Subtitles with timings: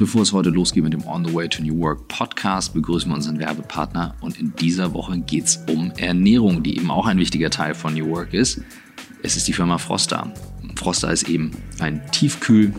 [0.00, 3.16] bevor es heute losgeht mit dem On the Way to New Work Podcast, begrüßen wir
[3.16, 4.14] unseren Werbepartner.
[4.22, 7.92] Und in dieser Woche geht es um Ernährung, die eben auch ein wichtiger Teil von
[7.92, 8.62] New Work ist.
[9.22, 10.32] Es ist die Firma Froster.
[10.74, 11.50] Froster ist eben
[11.80, 12.72] ein Tiefkühl-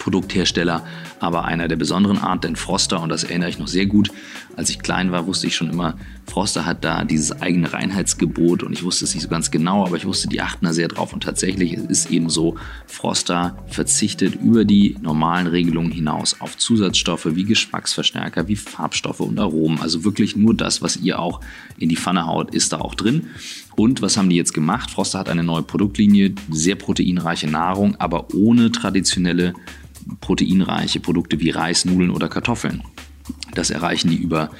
[0.00, 0.84] Produkthersteller,
[1.20, 4.10] aber einer der besonderen Art, denn Froster, und das erinnere ich noch sehr gut,
[4.56, 5.96] als ich klein war, wusste ich schon immer,
[6.26, 9.96] Froster hat da dieses eigene Reinheitsgebot und ich wusste es nicht so ganz genau, aber
[9.96, 12.56] ich wusste, die achten da sehr drauf und tatsächlich ist es eben so,
[12.86, 19.80] Froster verzichtet über die normalen Regelungen hinaus auf Zusatzstoffe wie Geschmacksverstärker, wie Farbstoffe und Aromen,
[19.80, 21.40] also wirklich nur das, was ihr auch
[21.78, 23.26] in die Pfanne haut, ist da auch drin.
[23.76, 24.90] Und was haben die jetzt gemacht?
[24.90, 29.54] Froster hat eine neue Produktlinie, sehr proteinreiche Nahrung, aber ohne traditionelle
[30.20, 32.82] proteinreiche Produkte wie Reis, Nudeln oder Kartoffeln.
[33.54, 34.50] Das erreichen die über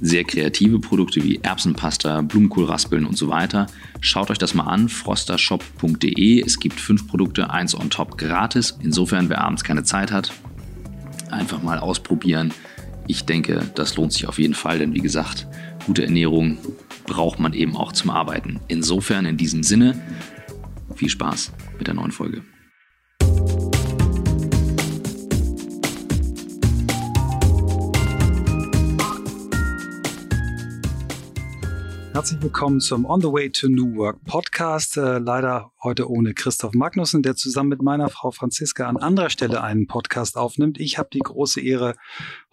[0.00, 3.68] sehr kreative Produkte wie Erbsenpasta, Blumenkohlraspeln und so weiter.
[4.00, 6.42] Schaut euch das mal an, frostershop.de.
[6.44, 8.76] Es gibt fünf Produkte, eins on top gratis.
[8.82, 10.32] Insofern, wer abends keine Zeit hat,
[11.30, 12.52] einfach mal ausprobieren.
[13.06, 15.46] Ich denke, das lohnt sich auf jeden Fall, denn wie gesagt,
[15.86, 16.58] gute Ernährung
[17.04, 18.60] braucht man eben auch zum Arbeiten.
[18.68, 20.00] Insofern, in diesem Sinne,
[20.96, 22.42] viel Spaß mit der neuen Folge.
[32.14, 34.98] Herzlich willkommen zum On the Way to New Work Podcast.
[34.98, 39.62] Äh, leider heute ohne Christoph Magnussen, der zusammen mit meiner Frau Franziska an anderer Stelle
[39.62, 40.78] einen Podcast aufnimmt.
[40.78, 41.94] Ich habe die große Ehre,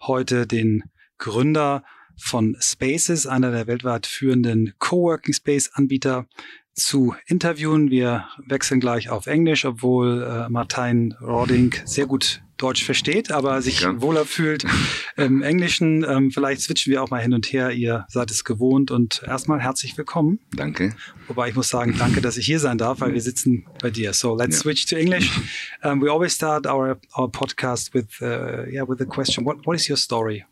[0.00, 0.84] heute den
[1.18, 1.84] Gründer
[2.16, 6.26] von Spaces, einer der weltweit führenden Coworking Space Anbieter,
[6.72, 7.90] zu interviewen.
[7.90, 13.80] Wir wechseln gleich auf Englisch, obwohl äh, Martin Roding sehr gut Deutsch versteht, aber sich
[13.80, 14.00] ja.
[14.02, 14.64] wohler fühlt
[15.16, 16.04] im Englischen.
[16.04, 17.70] Ähm, vielleicht switchen wir auch mal hin und her.
[17.70, 20.40] Ihr seid es gewohnt und erstmal herzlich willkommen.
[20.54, 20.94] Danke.
[21.26, 24.12] Wobei ich muss sagen, danke, dass ich hier sein darf, weil wir sitzen bei dir.
[24.12, 24.62] So let's yeah.
[24.62, 25.30] switch to English.
[25.82, 29.76] Um, we always start our our podcast with uh, yeah with the question: What what
[29.76, 30.44] is your story?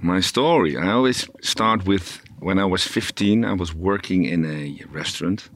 [0.00, 0.76] My story.
[0.76, 3.44] I always start with when I was 15.
[3.44, 5.50] I was working in a restaurant,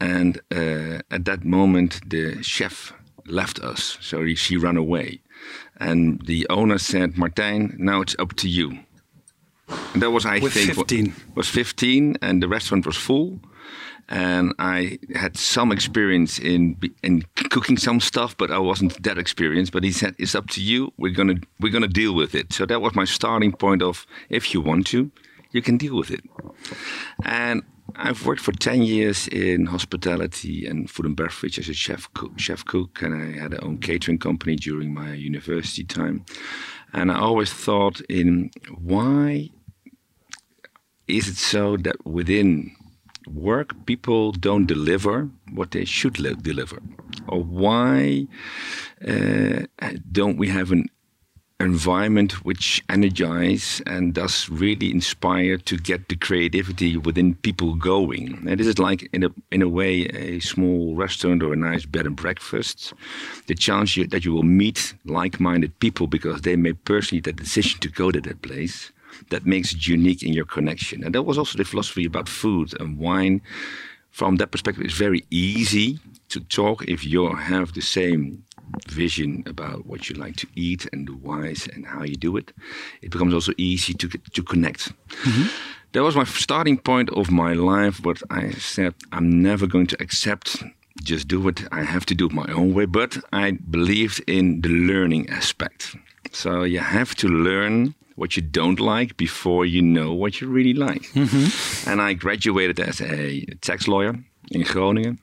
[0.00, 2.92] and uh, at that moment, the chef
[3.30, 3.98] left us.
[4.00, 5.20] So he, she ran away.
[5.78, 8.78] And the owner said, Martijn, now it's up to you.
[9.94, 11.14] And that was, I With think, 15.
[11.34, 13.40] was 15, and the restaurant was full.
[14.08, 19.72] And I had some experience in in cooking some stuff, but I wasn't that experienced.
[19.72, 20.92] But he said, "It's up to you.
[20.96, 24.52] We're gonna we're gonna deal with it." So that was my starting point of if
[24.52, 25.12] you want to,
[25.52, 26.24] you can deal with it.
[27.24, 27.62] And
[28.02, 32.32] I've worked for 10 years in hospitality and food and beverage as a chef cook,
[32.38, 36.24] chef cook, and I had a own catering company during my university time.
[36.94, 39.50] And I always thought in why
[41.08, 42.74] is it so that within
[43.26, 46.80] work people don't deliver what they should deliver?
[47.28, 48.26] Or why
[49.06, 49.66] uh,
[50.10, 50.88] don't we have an
[51.60, 58.42] environment which energize and thus really inspire to get the creativity within people going.
[58.48, 61.84] And this is like in a in a way a small restaurant or a nice
[61.84, 62.94] bed and breakfast.
[63.46, 67.80] The chance you, that you will meet like-minded people because they made personally the decision
[67.80, 68.90] to go to that place.
[69.28, 71.04] That makes it unique in your connection.
[71.04, 73.42] And that was also the philosophy about food and wine.
[74.10, 75.98] From that perspective, it's very easy
[76.30, 78.44] to talk if you have the same
[78.88, 82.52] vision about what you like to eat and the whys and how you do it,
[83.02, 84.92] it becomes also easy to to connect.
[85.24, 85.48] Mm-hmm.
[85.92, 88.00] That was my starting point of my life.
[88.02, 90.62] But I said I'm never going to accept
[91.02, 91.62] just do it.
[91.72, 92.86] I have to do it my own way.
[92.86, 95.96] But I believed in the learning aspect.
[96.32, 100.74] So you have to learn what you don't like before you know what you really
[100.74, 101.02] like.
[101.14, 101.90] Mm-hmm.
[101.90, 104.14] And I graduated as a tax lawyer
[104.50, 105.18] in Groningen.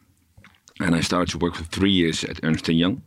[0.79, 3.01] And I started to work for three years at Ernst Young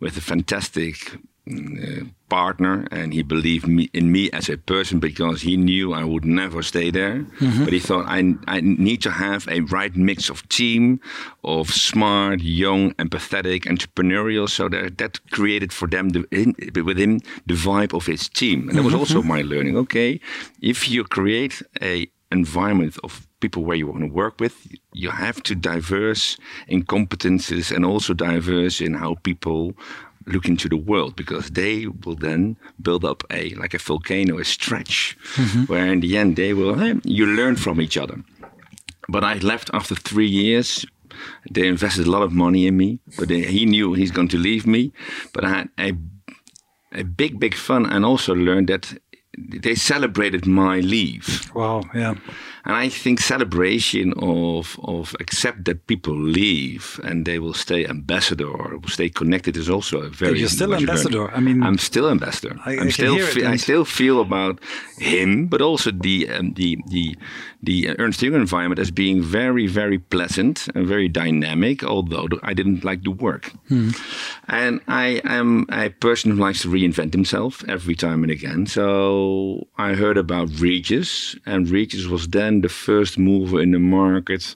[0.00, 1.18] with a fantastic
[1.50, 6.04] uh, partner, and he believed me, in me as a person because he knew I
[6.04, 7.20] would never stay there.
[7.40, 7.64] Mm-hmm.
[7.64, 11.00] But he thought I, I need to have a right mix of team,
[11.44, 17.54] of smart, young, empathetic, entrepreneurial, so that that created for them the, in, within the
[17.54, 19.00] vibe of his team, and that was mm-hmm.
[19.00, 19.76] also my learning.
[19.76, 20.20] Okay,
[20.60, 24.66] if you create a environment of people where you want to work with.
[24.92, 26.36] You have to diverse
[26.66, 29.74] in competences and also diverse in how people
[30.26, 34.44] look into the world because they will then build up a like a volcano, a
[34.44, 35.62] stretch, mm-hmm.
[35.64, 38.22] where in the end they will hey, you learn from each other.
[39.08, 40.84] But I left after three years.
[41.50, 44.38] They invested a lot of money in me, but they, he knew he's going to
[44.38, 44.92] leave me.
[45.32, 45.92] But I had a
[46.92, 48.98] a big, big fun, and also learned that
[49.36, 51.50] they celebrated my leave.
[51.54, 52.14] Wow, yeah.
[52.68, 58.46] And I think celebration of of accept that people leave and they will stay ambassador
[58.46, 60.38] or stay connected is also a very.
[60.38, 61.20] You're still ambassador.
[61.20, 61.34] Learning.
[61.34, 62.58] I mean, I'm still ambassador.
[62.66, 63.16] I, am I still.
[63.46, 64.60] I still feel about
[64.98, 67.16] him, but also the um, the the
[67.62, 71.82] the Ernst Young environment as being very very pleasant and very dynamic.
[71.82, 73.90] Although I didn't like the work, hmm.
[74.46, 78.66] and I am a person who likes to reinvent himself every time and again.
[78.66, 84.54] So I heard about Regus, and Regus was then the first mover in the market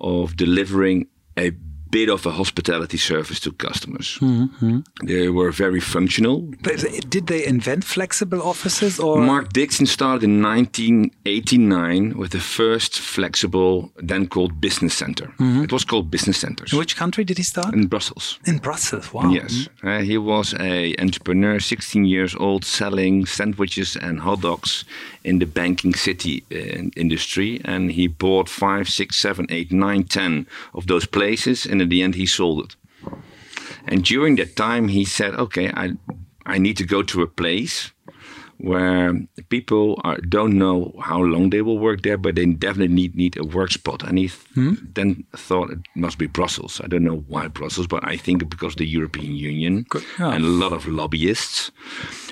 [0.00, 1.06] of delivering
[1.38, 1.52] a
[1.92, 4.18] bit of a hospitality service to customers.
[4.20, 4.80] Mm-hmm.
[5.04, 6.40] They were very functional.
[6.62, 6.76] But
[7.08, 9.20] did they invent flexible offices or?
[9.20, 15.26] Mark Dixon started in 1989 with the first flexible, then called business center.
[15.38, 15.64] Mm-hmm.
[15.64, 16.72] It was called business centers.
[16.72, 17.74] In which country did he start?
[17.74, 18.40] In Brussels.
[18.46, 19.30] In Brussels, wow.
[19.30, 19.88] Yes, mm-hmm.
[19.88, 24.84] uh, he was a entrepreneur, 16 years old, selling sandwiches and hot dogs
[25.24, 30.46] in the banking city uh, industry, and he bought five, six, seven, eight, nine, ten
[30.74, 32.76] of those places And in the end he sold it.
[33.86, 35.92] And during that time, he said, "Okay, I
[36.46, 37.92] I need to go to a place
[38.62, 43.14] where people are, don't know how long they will work there, but they definitely need
[43.14, 44.74] need a work spot." And he th hmm?
[44.94, 46.80] then thought it must be Brussels.
[46.84, 49.74] I don't know why Brussels, but I think because the European Union
[50.18, 51.72] and a lot of lobbyists.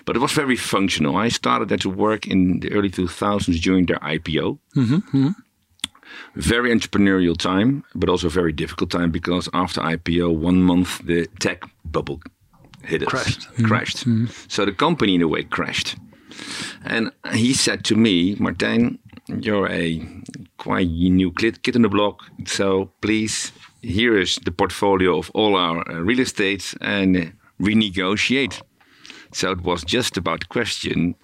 [0.05, 1.25] But it was very functional.
[1.27, 4.59] I started there to work in the early 2000s during their IPO.
[4.77, 5.35] Mm -hmm
[6.35, 11.65] very entrepreneurial time, but also very difficult time because after IPO, one month the tech
[11.85, 12.21] bubble
[12.83, 13.49] hit us, crashed.
[13.65, 13.99] crashed.
[13.99, 14.27] Mm-hmm.
[14.49, 15.97] So the company in a way crashed.
[16.85, 18.99] And he said to me, Martijn,
[19.29, 20.07] you're a
[20.59, 25.89] quite new kid on the block, so please, here is the portfolio of all our
[25.91, 28.61] uh, real estates and renegotiate.
[29.33, 31.15] So it was just about the question.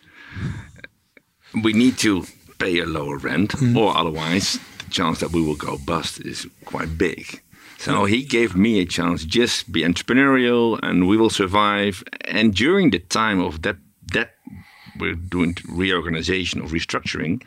[1.62, 2.24] We need to
[2.58, 3.76] pay a lower rent, mm.
[3.76, 7.42] or otherwise the chance that we will go bust is quite big.
[7.78, 12.02] So he gave me a chance, just be entrepreneurial and we will survive.
[12.24, 13.76] And during the time of that
[14.98, 17.42] we're doing reorganization or restructuring,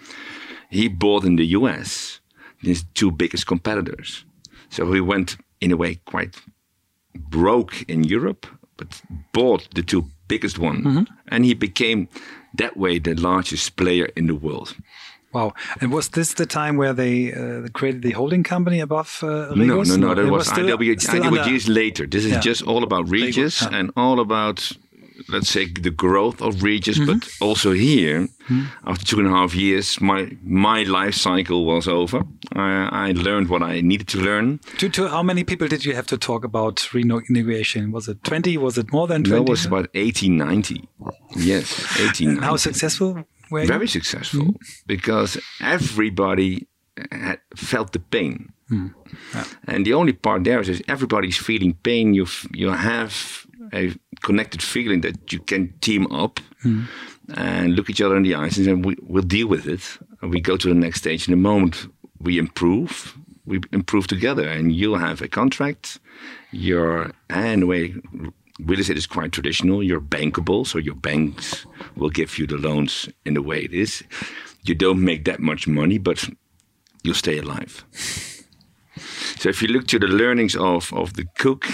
[0.69, 2.19] he bought in the US
[2.57, 4.25] his two biggest competitors.
[4.69, 6.36] So he went in a way quite
[7.16, 8.48] broke in Europe,
[8.78, 9.01] but
[9.34, 11.06] bought the two biggest one, mm -hmm.
[11.28, 12.07] and he became
[12.57, 14.75] that way the largest player in the world.
[15.31, 15.54] Wow.
[15.80, 19.84] And was this the time where they uh, created the holding company above uh, No,
[19.84, 20.16] no, no.
[20.16, 22.07] That was, was still, IW, still IWG later.
[22.07, 22.40] This is yeah.
[22.40, 23.78] just all about Regus yeah.
[23.78, 24.72] and all about,
[25.31, 26.98] let's say, the growth of Regus.
[26.98, 27.14] Mm -hmm.
[27.14, 28.66] But also here, mm -hmm.
[28.84, 32.20] after two and a half years, my my life cycle was over.
[32.56, 34.60] I, I learned what I needed to learn.
[34.78, 37.92] To, to how many people did you have to talk about renegotiation?
[37.92, 38.58] Was it 20?
[38.58, 39.30] Was it more than 20?
[39.30, 40.90] No, it was about 80, 90.
[41.36, 42.46] Yes, 80, 90.
[42.46, 44.56] How successful very successful mm.
[44.86, 46.68] because everybody
[47.12, 48.54] had felt the pain.
[48.72, 48.94] Mm.
[49.34, 49.46] Yeah.
[49.68, 52.14] And the only part there is everybody's feeling pain.
[52.14, 56.88] You you have a connected feeling that you can team up mm.
[57.36, 59.98] and look each other in the eyes and say, we, we'll deal with it.
[60.21, 61.27] And we go to the next stage.
[61.27, 61.88] In the moment
[62.19, 66.00] we improve, we improve together, and you'll have a contract.
[66.51, 67.95] You're in way
[68.60, 69.81] real estate is quite traditional.
[69.81, 74.04] You're bankable, so your banks will give you the loans in the way it is.
[74.63, 76.30] You don't make that much money, but
[77.04, 77.86] you stay alive.
[79.39, 81.65] So if you look to the learnings of, of the Cook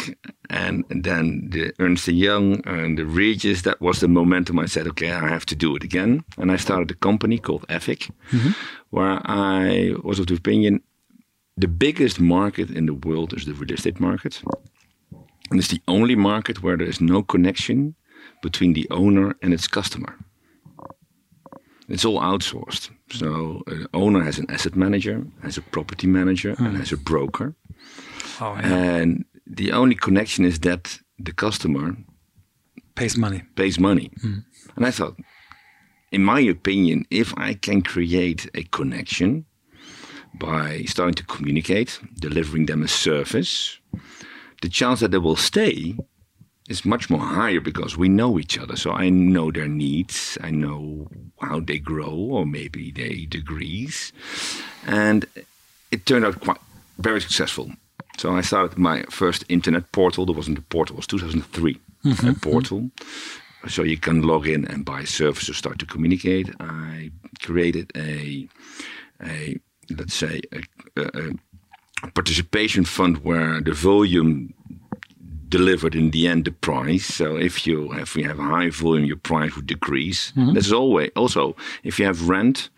[0.49, 4.59] and, then the Ernst Young and the Regus, that was the momentum.
[4.59, 6.23] I said, okay, I have to do it again.
[6.37, 8.51] And I started a company called Effic, mm-hmm.
[8.91, 10.81] where I was of the opinion
[11.57, 14.41] the biggest market in the world is the real estate market.
[15.49, 17.95] And it's the only market where there is no connection
[18.41, 20.17] between the owner and its customer.
[21.87, 22.89] It's all outsourced.
[23.09, 26.65] So an owner has an asset manager, has a property manager, mm.
[26.65, 27.55] and has a broker.
[28.41, 28.67] Oh, yeah.
[28.67, 31.95] And the only connection is that the customer
[32.95, 33.43] pays money.
[33.55, 34.11] Pays money.
[34.23, 34.43] Mm.
[34.75, 35.17] And I thought,
[36.11, 39.45] in my opinion, if I can create a connection
[40.39, 43.79] by starting to communicate, delivering them a service,
[44.61, 45.95] the chance that they will stay
[46.69, 48.75] is much more higher because we know each other.
[48.75, 51.07] So I know their needs, I know
[51.41, 54.11] how they grow, or maybe they degrees.
[54.87, 55.25] And
[55.91, 56.57] it turned out quite
[56.97, 57.71] very successful.
[58.17, 60.25] So I started my first internet portal.
[60.25, 61.77] There wasn't a portal, it was 2003.
[62.05, 62.27] Mm-hmm.
[62.27, 62.89] A portal.
[63.67, 66.49] So you can log in and buy services, start to communicate.
[66.59, 68.47] I created a,
[69.23, 71.31] a let's say, a, a,
[72.13, 74.53] participation fund where the volume
[75.49, 77.05] delivered in the end the price.
[77.05, 80.31] So if you if we have a high volume, your price would decrease.
[80.31, 80.53] Mm-hmm.
[80.53, 82.69] This is always also if you have rent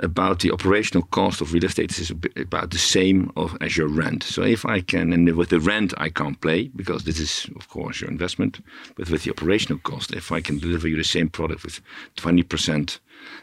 [0.00, 4.22] about the operational cost of real estate is about the same of as your rent.
[4.22, 7.68] So if I can, and with the rent I can't play because this is of
[7.68, 8.60] course your investment,
[8.96, 11.80] but with the operational cost, if I can deliver you the same product with
[12.16, 12.98] 20%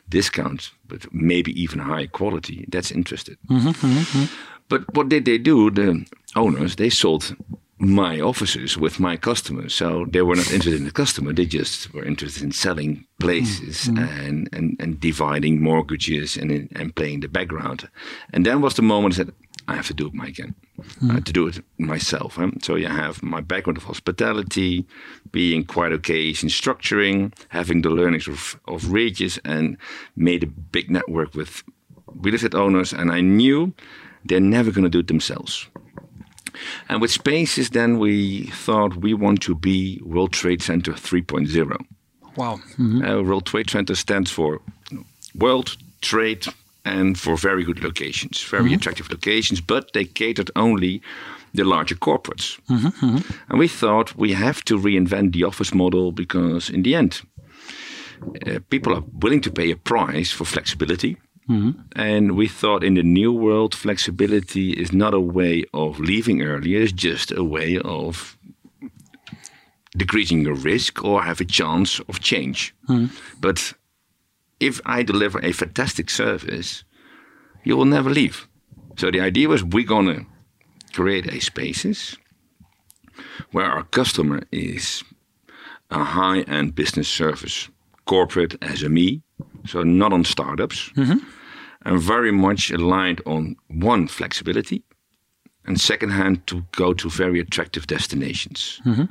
[0.10, 3.38] discount, but maybe even high quality, that's interested.
[3.50, 4.25] Mm-hmm, mm-hmm.
[4.69, 5.72] But what did they do?
[5.72, 6.05] The
[6.36, 7.36] owners they sold
[7.83, 9.73] my offices with my customers.
[9.75, 13.87] So they were not interested in the customer; they just were interested in selling places
[13.87, 17.89] mm and, and and dividing mortgages and and playing the background.
[18.33, 19.33] And then was the moment I said,
[19.67, 20.55] I have to do it my again.
[21.01, 22.35] Mm I have to do it myself.
[22.35, 22.51] Huh?
[22.61, 24.85] So you have my background of hospitality,
[25.31, 29.77] being quite okay in structuring, having the learnings of, of Regus, and
[30.15, 31.63] made a big network with
[32.07, 32.93] real estate owners.
[32.93, 33.73] And I knew
[34.25, 35.67] they're never going to do it themselves.
[36.89, 41.86] And with spaces, then we thought we want to be World Trade Center 3.0.
[42.36, 42.55] Wow.
[42.55, 43.03] Mm-hmm.
[43.03, 44.62] Uh, World Trade Center stands for
[45.36, 46.46] World Trade
[46.86, 48.74] and for very good locations, very mm-hmm.
[48.75, 51.01] attractive locations, but they catered only
[51.53, 52.60] the larger corporates.
[52.67, 53.34] Mm-hmm, mm-hmm.
[53.50, 57.22] And we thought we have to reinvent the office model because, in the end,
[58.48, 61.17] uh, people are willing to pay a price for flexibility.
[61.50, 61.81] Mm-hmm.
[61.95, 66.81] And we thought in the new world, flexibility is not a way of leaving earlier,
[66.81, 68.38] it's just a way of
[69.95, 72.73] decreasing your risk or have a chance of change.
[72.89, 73.15] Mm-hmm.
[73.39, 73.73] But
[74.59, 76.83] if I deliver a fantastic service,
[77.63, 78.47] you will never leave.
[78.97, 80.25] So the idea was we're going to
[80.93, 82.17] create a spaces
[83.51, 85.03] where our customer is
[85.89, 87.69] a high-end business service,
[88.05, 89.21] corporate SME,
[89.65, 91.17] so not on startups, mm-hmm.
[91.85, 94.83] and very much aligned on one flexibility,
[95.65, 98.81] and second hand to go to very attractive destinations.
[98.85, 99.05] Mm-hmm.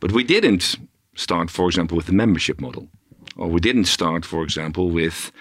[0.00, 0.76] But we didn't
[1.16, 2.88] start, for example, with the membership model,
[3.36, 5.32] or we didn't start, for example, with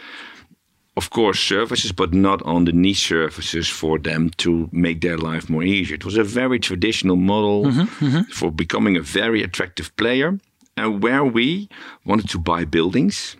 [0.97, 5.47] of course, services, but not on the niche services for them to make their life
[5.47, 5.93] more easier.
[5.93, 8.21] It was a very traditional model mm-hmm, mm-hmm.
[8.31, 10.39] for becoming a very attractive player,
[10.75, 11.69] and where we
[12.03, 13.37] wanted to buy buildings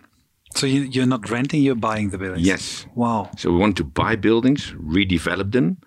[0.58, 2.46] so you, are not renting, you're buying the buildings?
[2.46, 2.86] Yes.
[2.94, 3.30] Wow.
[3.36, 5.78] So we want to buy buildings, redevelop them,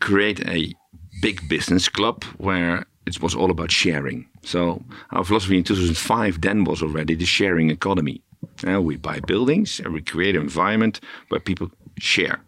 [0.00, 0.74] create a
[1.22, 4.28] big business club where it was all about sharing.
[4.42, 8.22] So our philosophy in 2005 then was already the sharing economy.
[8.64, 12.40] Now we buy buildings and we create an environment where people share.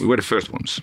[0.00, 0.80] we were the first ones.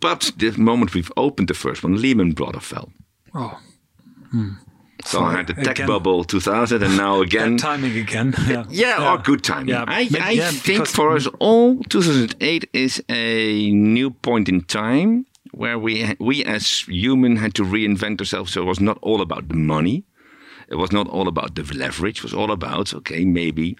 [0.00, 2.90] But the moment we've opened the first one, Lehman Brothers fell.
[3.32, 3.60] Oh.
[4.30, 4.54] Hmm.
[5.06, 5.86] So I had the tech again.
[5.86, 7.56] bubble 2000, and now again.
[7.56, 8.34] timing again.
[8.48, 9.12] Yeah, yeah, yeah.
[9.12, 9.68] or good timing.
[9.68, 9.84] Yeah.
[9.86, 15.78] I, I yeah, think for us all, 2008 is a new point in time where
[15.78, 18.52] we we as human had to reinvent ourselves.
[18.52, 20.04] So it was not all about the money.
[20.68, 22.18] It was not all about the leverage.
[22.18, 23.76] It was all about okay, maybe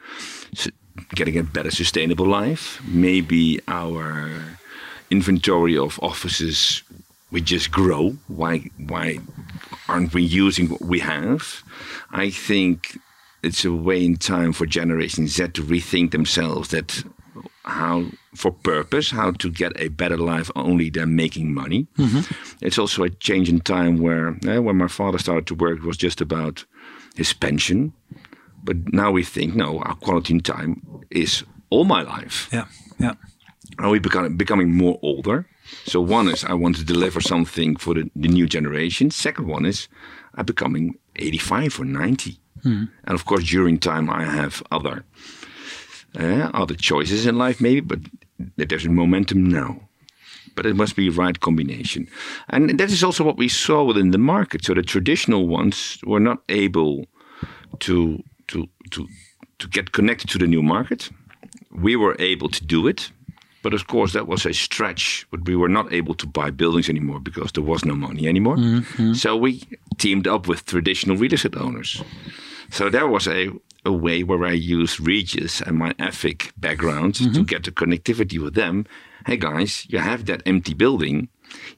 [1.15, 2.81] getting a better sustainable life.
[2.87, 4.31] Maybe our
[5.11, 6.83] inventory of offices
[7.31, 8.17] we just grow.
[8.29, 9.19] Why why
[9.89, 11.63] aren't we using what we have?
[12.11, 12.99] I think
[13.43, 17.05] it's a way in time for Generation Z to rethink themselves that
[17.65, 21.87] how for purpose, how to get a better life only than making money.
[21.99, 22.65] Mm-hmm.
[22.65, 25.85] It's also a change in time where eh, when my father started to work, it
[25.85, 26.65] was just about
[27.17, 27.93] his pension.
[28.63, 32.49] But now we think, no, our quality in time is all my life.
[32.53, 32.67] Yeah,
[32.99, 33.15] yeah.
[33.79, 35.47] Are we becoming becoming more older?
[35.85, 39.11] So one is I want to deliver something for the, the new generation.
[39.11, 39.89] Second one is
[40.35, 42.39] I'm becoming 85 or 90.
[42.63, 42.85] Hmm.
[43.05, 45.05] And of course, during time, I have other
[46.19, 47.99] uh, other choices in life, maybe, but
[48.57, 49.81] there's a momentum now.
[50.55, 52.09] But it must be right combination.
[52.49, 54.65] And that is also what we saw within the market.
[54.65, 57.05] So the traditional ones were not able
[57.81, 59.07] to to to
[59.59, 61.11] to get connected to the new market.
[61.71, 63.13] We were able to do it
[63.67, 65.27] but of course, that was a stretch.
[65.33, 68.59] But we were not able to buy buildings anymore because there was no money anymore.
[68.59, 69.15] Mm-hmm.
[69.15, 69.61] So we
[69.99, 72.01] teamed up with traditional real estate owners.
[72.71, 73.51] So there was a,
[73.85, 77.33] a way where I used Regus and my EFIC background mm-hmm.
[77.33, 78.87] to get the connectivity with them.
[79.27, 81.29] Hey guys, you have that empty building.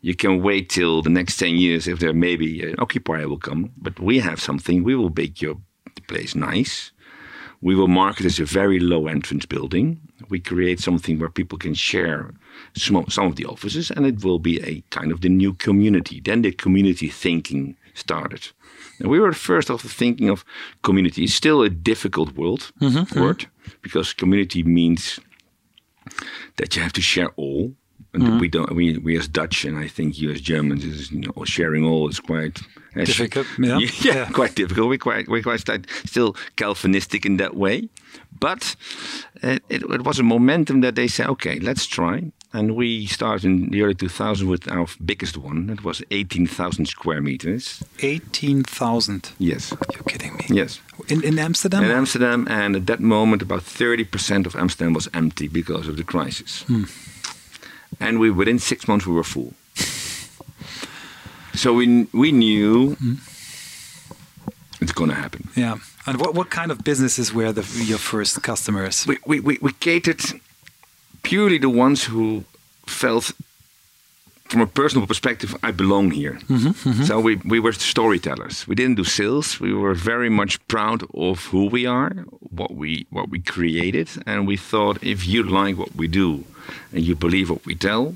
[0.03, 3.73] You can wait till the next 10 years if there maybe an occupier will come.
[3.79, 4.85] But we have something.
[4.85, 5.57] We will make your
[6.07, 6.93] place nice.
[7.61, 11.75] We will market as a very low entrance building we create something where people can
[11.75, 12.35] share
[12.77, 16.21] some, some of the offices, and it will be a kind of the new community.
[16.21, 18.49] Then the community thinking started.
[18.99, 20.45] And we were first of the thinking of
[20.83, 21.25] community.
[21.25, 23.71] It's still a difficult world mm-hmm, word mm-hmm.
[23.83, 25.21] because community means
[26.57, 27.73] that you have to share all.
[28.15, 28.75] And we don't.
[28.75, 32.09] We we as Dutch and I think you as Germans is you know, sharing all
[32.09, 32.59] is quite
[33.07, 33.79] Difficult, yeah.
[33.79, 34.29] yeah, Yeah.
[34.31, 34.89] quite difficult.
[34.89, 35.61] We're quite we're quite
[36.07, 37.89] still Calvinistic in that way,
[38.41, 38.77] but
[39.43, 42.33] uh, it, it was a momentum that they said, okay, let's try.
[42.55, 45.67] And we started in the early 2000s with our biggest one.
[45.67, 47.83] That was 18,000 square meters.
[48.01, 49.33] 18,000.
[49.39, 50.45] Yes, You're kidding me.
[50.49, 50.81] yes.
[51.09, 51.85] In, in Amsterdam?
[51.85, 56.05] In Amsterdam, and at that moment, about 30% of Amsterdam was empty because of the
[56.05, 56.65] crisis.
[58.01, 59.53] And we within six months we were full.
[61.59, 63.15] So we we knew hmm.
[64.81, 65.49] it's going to happen.
[65.57, 65.79] yeah.
[66.09, 69.07] And what, what kind of businesses were the, your first customers?
[69.07, 70.23] We, we, we, we catered
[71.23, 72.45] purely the ones who
[72.87, 73.33] felt,
[74.45, 76.39] from a personal perspective, I belong here.
[76.49, 77.03] Mm-hmm, mm-hmm.
[77.03, 78.67] So we, we were storytellers.
[78.67, 79.61] We didn't do sales.
[79.61, 82.11] We were very much proud of who we are,
[82.41, 86.45] what we what we created, and we thought if you like what we do
[86.93, 88.15] and you believe what we tell,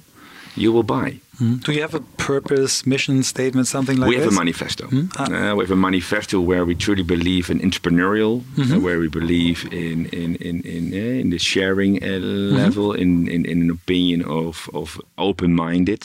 [0.56, 1.20] you will buy.
[1.64, 4.10] Do you have a purpose, mission statement, something like that?
[4.10, 4.34] we have this?
[4.36, 4.86] a manifesto.
[5.18, 5.24] Ah.
[5.24, 9.64] Uh, we have a manifesto where we truly believe in entrepreneurial, uh, where we believe
[9.72, 12.20] in in in in, uh, in the sharing uh,
[12.62, 16.04] level, in, in in an opinion of of open minded,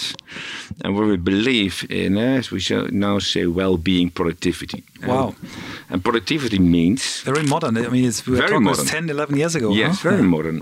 [0.84, 4.84] and where we believe in, uh, as we shall now say, well being productivity.
[5.02, 5.36] And- Wow.
[5.90, 7.78] And productivity means Very modern.
[7.78, 8.86] I mean, it's, we were Very modern.
[8.86, 9.70] 10, 11 years ago.
[9.72, 10.10] Yes, huh?
[10.10, 10.62] very modern,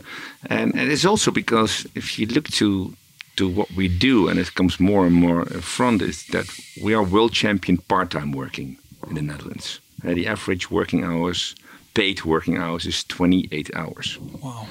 [0.50, 2.94] and and it's also because if you look to
[3.36, 6.46] to what we do, and it comes more and more in front, is that
[6.84, 8.78] we are world champion part-time working
[9.08, 9.80] in the Netherlands.
[10.04, 11.56] Uh, the average working hours,
[11.94, 14.68] paid working hours, is 28 hours, Wow.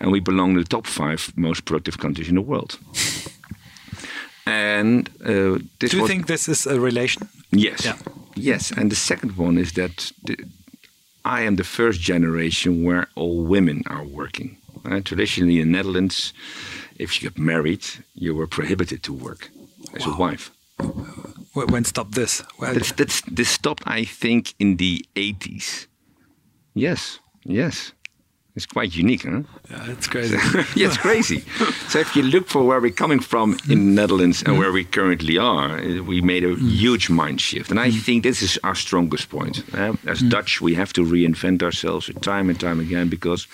[0.00, 2.78] and we belong to the top five most productive countries in the world.
[4.46, 7.28] And uh, this Do you think this is a relation?
[7.50, 7.84] Yes.
[7.84, 7.96] Yeah.
[8.34, 8.72] Yes.
[8.72, 10.36] And the second one is that the,
[11.24, 14.56] I am the first generation where all women are working.
[14.84, 16.32] Uh, traditionally in the Netherlands,
[17.00, 19.50] if you get married, you were prohibited to work
[19.94, 20.50] as a wife.
[21.52, 22.42] When stopped this?
[22.58, 25.86] Well, That's, that's, this stopped, I think, in the 80s.
[26.74, 27.18] Yes.
[27.44, 27.92] Yes.
[28.56, 29.42] It's quite unique, huh?
[29.70, 30.36] yeah, it's crazy.
[30.76, 31.44] yeah, it's crazy.
[31.88, 34.74] so if you look for where we're coming from in the Netherlands and where mm.
[34.74, 36.58] we currently are, uh, we made a mm.
[36.58, 39.62] huge mind shift, and I think this is our strongest point.
[39.72, 43.46] Uh, as Dutch, we have to reinvent ourselves time and time again because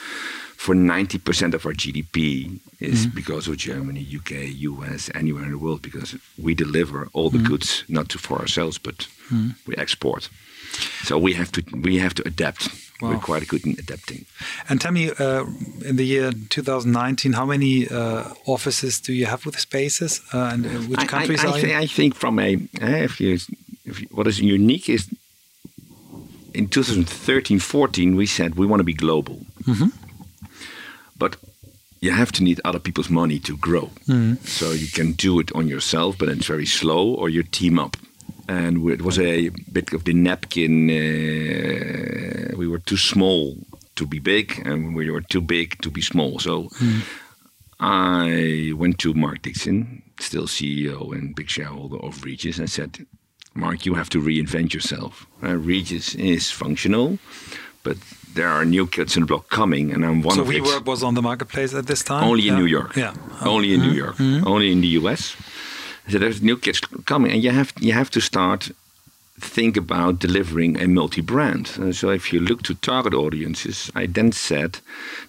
[0.56, 4.30] for 90% of our GDP is because of Germany, UK,
[4.70, 8.78] US, anywhere in the world, because we deliver all the goods not to for ourselves,
[8.78, 9.06] but
[9.66, 10.28] we export.
[11.04, 12.68] So we have to we have to adapt.
[13.00, 13.10] Wow.
[13.10, 14.24] We're quite good in adapting.
[14.68, 15.44] And tell me, uh,
[15.84, 20.66] in the year 2019, how many uh, offices do you have with Spaces, uh, and
[20.66, 21.82] uh, which I- countries I, I, are thi- you?
[21.82, 23.38] I think from a eh, if you,
[23.84, 25.08] if you, what is unique is
[26.54, 29.34] in 2013 14 we said we want to be global,
[29.66, 29.88] Mm-hmm.
[31.18, 31.36] But
[32.00, 33.90] you have to need other people's money to grow.
[34.06, 34.44] Mm-hmm.
[34.44, 37.96] So you can do it on yourself, but it's very slow, or you team up.
[38.48, 40.90] And it was a bit of the napkin.
[40.90, 43.56] Uh, we were too small
[43.96, 46.38] to be big, and we were too big to be small.
[46.38, 46.68] So
[47.80, 53.06] I went to Mark Dixon, still CEO and big shareholder of Regus, and said,
[53.54, 55.26] Mark, you have to reinvent yourself.
[55.42, 57.18] Uh, Regus is functional,
[57.82, 57.96] but
[58.36, 60.62] there are new kids in the block coming, and I'm one So of it.
[60.62, 62.22] WeWork was on the marketplace at this time.
[62.24, 62.94] Only in New York.
[62.96, 63.14] Yeah.
[63.40, 64.20] Only in New York.
[64.46, 65.36] Only in the US.
[66.08, 68.70] So there's new kids coming, and you have you have to start
[69.40, 71.70] think about delivering a multi-brand.
[71.78, 74.80] Uh, so if you look to target audiences, I then said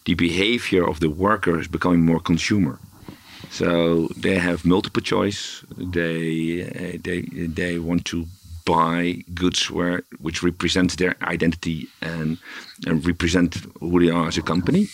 [0.06, 2.80] the behavior of the worker is becoming more consumer.
[3.50, 5.64] So they have multiple choice.
[5.78, 7.22] They uh, they
[7.56, 8.26] they want to
[8.68, 12.38] buy goods where which represent their identity and,
[12.86, 14.88] and represent who they are as a company.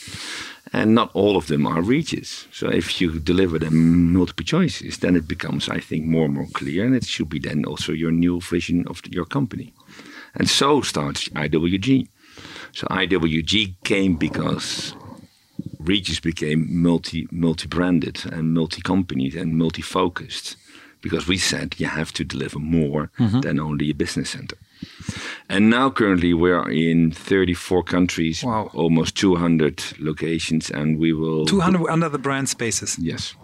[0.71, 2.47] And not all of them are reaches.
[2.51, 6.47] So if you deliver them multiple choices, then it becomes, I think, more and more
[6.53, 9.73] clear, and it should be then also your new vision of your company.
[10.33, 12.07] And so starts IWG.
[12.71, 14.95] So IWG came because
[15.79, 20.57] Regus became multi multi branded and multi companied and multi focused
[21.03, 23.09] because we said you have to deliver more
[23.41, 24.57] than only a business center.
[25.49, 28.69] And now currently we are in 34 countries, Wow.
[28.73, 32.97] almost 200 locations, and we will 200 under the brand Spaces.
[32.99, 33.35] Yes,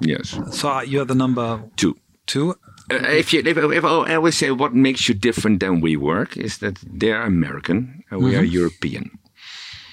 [0.00, 1.94] yes, So uh, you're the number two.
[2.26, 2.54] two.
[2.90, 6.58] Uh, if you, if, if I always say what makes you different than WeWork is
[6.58, 9.17] that they're American and we are European.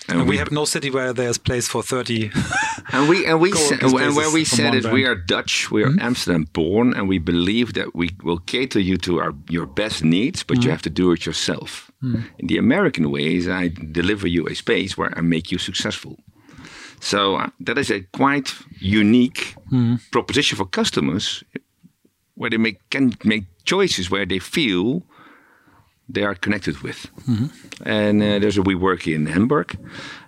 [0.07, 0.19] Mm-hmm.
[0.19, 2.31] And we have no city where there's place for 30.
[2.91, 5.03] And we and we and where we said it, we.
[5.03, 5.09] Hmm?
[5.09, 9.19] are Dutch, we are Amsterdam born, and we believe that we will cater you to
[9.19, 10.63] our your best needs, but Hmm?
[10.63, 11.91] you have to do it yourself.
[12.37, 16.15] In the American way is I deliver you a space where I make you successful.
[16.99, 19.55] So uh, that is a quite unique
[20.11, 21.43] proposition for customers,
[22.35, 25.01] where they make, can make choices where they feel
[26.07, 27.09] they are connected with.
[27.83, 29.77] And uh, there's a WeWork in Hamburg,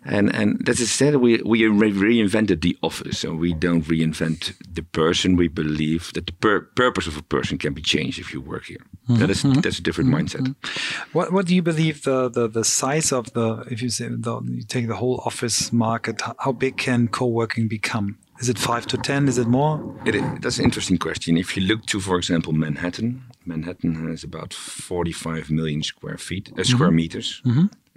[0.03, 3.19] and and that is said we we re- reinvented the office.
[3.19, 5.37] So we don't reinvent the person.
[5.37, 8.65] We believe that the pur- purpose of a person can be changed if you work
[8.65, 8.83] here.
[9.07, 9.61] That is mm-hmm.
[9.61, 10.25] that's a different mm-hmm.
[10.25, 10.41] mindset.
[10.41, 11.17] Mm-hmm.
[11.17, 14.41] What What do you believe the, the, the size of the if you say the,
[14.43, 16.21] you take the whole office market?
[16.39, 18.17] How big can co-working become?
[18.39, 19.28] Is it five to ten?
[19.28, 19.80] Is it more?
[20.06, 21.38] It, that's an interesting question.
[21.38, 26.63] If you look to, for example, Manhattan, Manhattan has about 45 million square feet, uh,
[26.63, 27.41] square meters,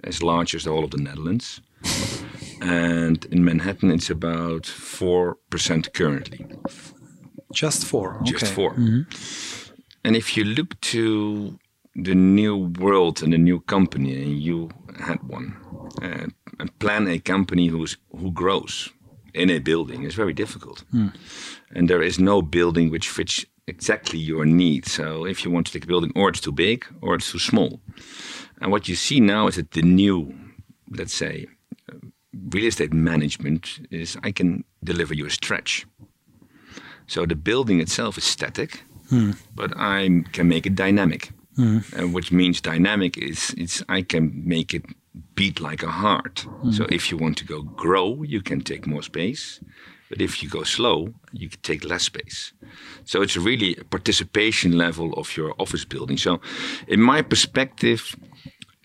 [0.03, 1.61] as large as all of the Netherlands.
[2.61, 6.45] and in Manhattan, it's about four percent currently,
[7.53, 8.15] Just four.
[8.21, 8.31] Okay.
[8.31, 8.75] just 4
[10.03, 11.59] And if you look to
[11.95, 15.55] the new world and the new company, and you had one,
[16.01, 16.27] uh,
[16.59, 18.89] and plan a company who's who grows
[19.33, 20.83] in a building is very difficult.
[20.91, 21.07] Hmm.
[21.75, 24.91] And there is no building which fits exactly your needs.
[24.91, 27.39] So if you want to take a building, or it's too big, or it's too
[27.39, 27.79] small.
[28.59, 30.33] And what you see now is that the new,
[30.89, 31.47] let's say,
[31.91, 31.97] uh,
[32.49, 35.85] real estate management is I can deliver you a stretch.
[37.07, 39.31] So the building itself is static, hmm.
[39.55, 41.31] but I can make it dynamic.
[41.97, 44.85] And which means dynamic is it's I can make it
[45.35, 46.39] beat like a heart.
[46.39, 46.71] Hmm.
[46.71, 49.59] So if you want to go grow, you can take more space.
[50.09, 52.51] But if you go slow, you can take less space.
[53.05, 56.17] So it's really a participation level of your office building.
[56.17, 56.41] So
[56.87, 58.15] in my perspective,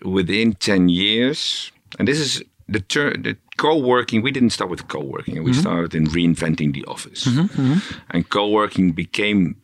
[0.03, 5.43] within 10 years, and this is the, ter- the co-working, we didn't start with co-working.
[5.43, 5.59] We hmm.
[5.59, 7.25] started in reinventing the office.
[7.25, 7.79] Hmm,
[8.11, 9.57] and co-working became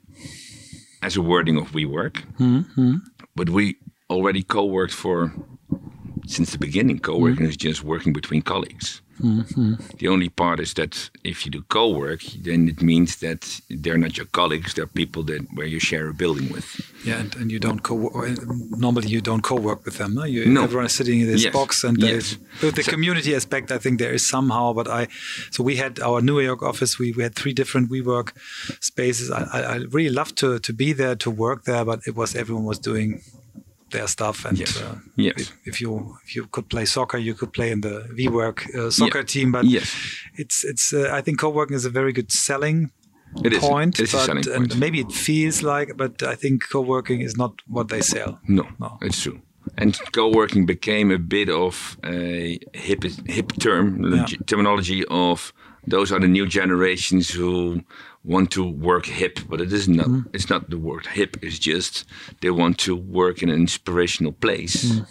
[1.02, 2.24] as a wording of WeWork.
[3.36, 3.78] But we
[4.10, 5.34] already co-worked for
[6.28, 7.00] since the beginning.
[7.00, 7.50] Co-working hmm.
[7.50, 9.02] is just working between colleagues.
[9.22, 9.76] Mm-hmm.
[10.00, 14.18] The only part is that if you do co-work, then it means that they're not
[14.18, 16.82] your colleagues; they're people that where you share a building with.
[17.06, 17.96] Yeah, and, and you don't co.
[18.72, 20.16] Normally, you don't co-work with them.
[20.16, 20.24] No?
[20.24, 20.64] You, No.
[20.64, 21.54] Everyone is sitting in this Yes.
[21.54, 22.38] box, and Yes.
[22.62, 23.72] the community aspect.
[23.72, 25.08] I think there is somehow, but I.
[25.52, 26.98] So we had our New York office.
[26.98, 28.32] We, we had three different WeWork
[28.82, 29.30] spaces.
[29.30, 32.36] I, I, I really loved to to be there to work there, but it was
[32.36, 33.22] everyone was doing
[33.94, 34.78] their stuff, and Yes.
[34.82, 35.36] uh, Yes.
[35.38, 35.92] if, if you
[36.26, 39.34] if you could play soccer, you could play in the WeWork uh, soccer Yeah.
[39.34, 39.52] team.
[39.52, 39.88] But Yes.
[40.42, 40.94] it's it's.
[40.94, 42.92] Uh, I think co-working is a very good selling
[43.46, 43.60] It is.
[43.60, 44.76] point, It is a but point.
[44.78, 48.40] maybe it feels like, but I think co-working is not what they sell.
[48.48, 48.98] No, No.
[49.02, 49.40] it's true.
[49.78, 54.26] And co-working became a bit of a hip hip term Yeah.
[54.46, 55.54] terminology of
[55.92, 57.82] those are the new generations who
[58.24, 60.08] want to work hip, but it is not.
[60.08, 60.30] Mm-hmm.
[60.34, 61.38] It's not the word hip.
[61.42, 62.06] It's just
[62.42, 65.06] they want to work in an inspirational place Mm.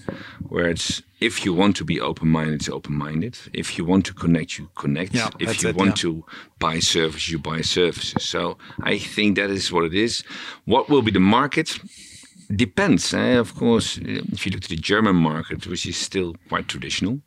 [0.48, 3.38] where it's if you want to be open-minded, it's open-minded.
[3.53, 5.14] If you want to connect, you connect.
[5.14, 6.11] Yeah, if you it, want yeah.
[6.11, 6.25] to
[6.59, 8.25] buy services, you buy services.
[8.25, 10.25] So I think that is what it is.
[10.64, 11.79] What will be the market?
[12.55, 13.14] Depends.
[13.14, 13.38] Eh?
[13.38, 17.20] Of course, if you look to the German market, which is still quite traditional,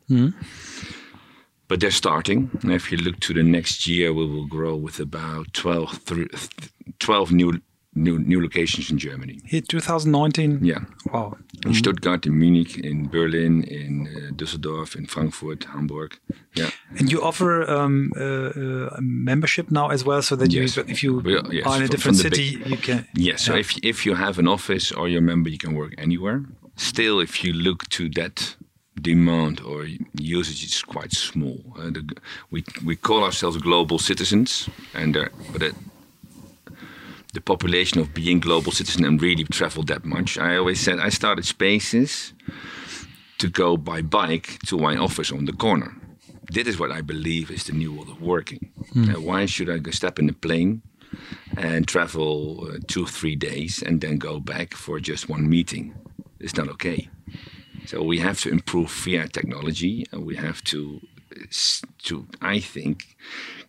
[1.68, 2.50] but they're starting.
[2.62, 6.00] And if you look to the next year, we will grow with about 12,
[6.98, 7.60] 12 new,
[7.94, 9.40] new, new locations in Germany.
[9.44, 10.58] Here, 2019.
[10.62, 10.80] Yeah.
[11.12, 11.36] Wow.
[11.64, 16.18] In Stuttgart, in Munich, in Berlin, in uh, Düsseldorf, in Frankfurt, Hamburg.
[16.54, 16.70] Yeah.
[16.98, 20.76] And you offer um, uh, uh, a membership now as well, so that Yes.
[20.76, 23.06] you, if you yes, are in a different city, you can.
[23.14, 23.42] Yes.
[23.44, 23.60] So Yeah.
[23.60, 26.42] if if you have an office or you're a member, you can work anywhere.
[26.76, 28.56] Still, if you look to that
[29.00, 31.58] demand or usage, is quite small.
[31.78, 32.16] Uh, the,
[32.50, 35.74] we we call ourselves global citizens, and uh, but it,
[37.34, 40.38] the population of being global citizen and really travel that much.
[40.38, 42.32] I always said I started spaces
[43.38, 45.94] to go by bike to my office on the corner.
[46.50, 48.70] This is what I believe is the new world of working.
[49.10, 50.80] Uh, why should I go step in a plane
[51.56, 55.94] and travel uh, two, three days and then go back for just one meeting?
[56.40, 57.08] It's not okay.
[57.86, 61.00] So we have to improve via technology, and we have to,
[62.04, 63.16] to I think,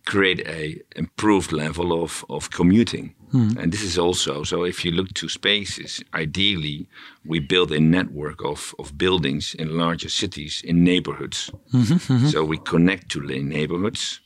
[0.05, 3.13] create a improved level of, of commuting.
[3.31, 3.57] Hmm.
[3.59, 4.63] And this is also so.
[4.63, 6.87] If you look to spaces, ideally,
[7.25, 11.51] we build a network of, of buildings in larger cities in neighborhoods.
[11.73, 12.27] Mm-hmm, mm-hmm.
[12.27, 14.21] So we connect to the neighborhoods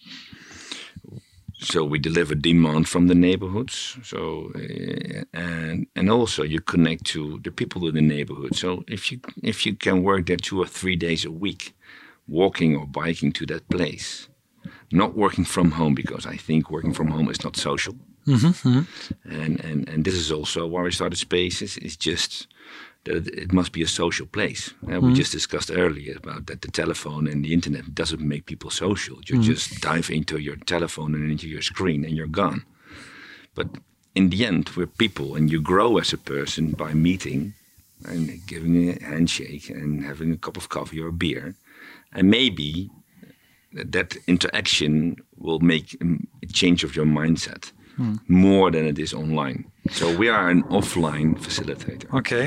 [1.62, 3.97] so we deliver demand from the neighborhoods.
[4.04, 8.56] So uh, and and also you connect to the people in the neighborhood.
[8.56, 11.76] So if you if you can work there two or three days a week
[12.28, 14.28] walking or biking to that place
[14.91, 17.95] not working from home because i think working from home is not social.
[19.24, 22.47] And, and and this is also why we started spaces is just
[23.05, 24.73] it, it must be a social place.
[24.83, 25.13] Uh, we hmm.
[25.13, 29.19] just discussed earlier about that the telephone and the internet doesn't make people social.
[29.27, 29.41] You hmm.
[29.41, 32.65] just dive into your telephone and into your screen and you're gone.
[33.55, 33.67] But
[34.15, 37.53] in the end, we're people, and you grow as a person by meeting
[38.05, 41.55] and giving a handshake and having a cup of coffee or a beer,
[42.13, 42.89] and maybe
[43.73, 45.95] that interaction will make
[46.43, 47.71] a change of your mindset
[48.27, 49.65] more than it is online.
[49.91, 52.07] So we are an offline facilitator.
[52.19, 52.45] Okay.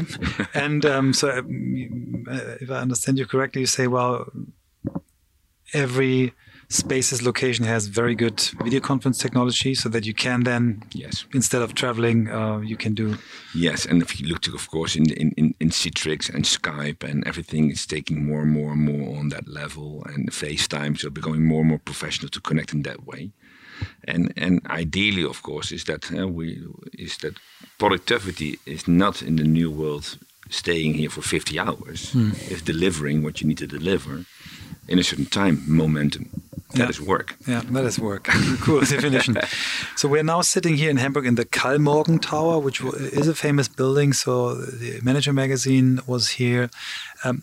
[0.55, 4.27] and um, so, um, uh, if I understand you correctly, you say, well,
[5.73, 6.33] every
[6.69, 11.27] space's location has very good video conference technology so that you can then, Yes.
[11.35, 13.17] instead of traveling, uh, you can do.
[13.55, 17.03] Yes, and if you look to, of course, in in in, in Citrix and Skype
[17.11, 21.11] and everything is taking more and more and more on that level, and FaceTime, so
[21.11, 23.33] becoming more and more professional to connect in that way.
[24.09, 26.47] And and ideally, of course, is that uh, we
[26.99, 27.35] is that
[27.79, 30.19] productivity is not in the new world
[30.51, 32.15] staying here for 50 hours.
[32.51, 34.25] It's delivering what you need to deliver
[34.89, 36.25] in a certain time momentum.
[36.73, 36.91] That Yeah.
[36.91, 37.37] is work.
[37.49, 38.25] Yeah, that is work.
[38.65, 39.37] cool definition.
[39.97, 42.81] So we're now sitting here in Hamburg in the Kallmorgen Tower, which
[43.21, 44.13] is a famous building.
[44.15, 46.69] So the Manager magazine was here.
[47.25, 47.43] Um,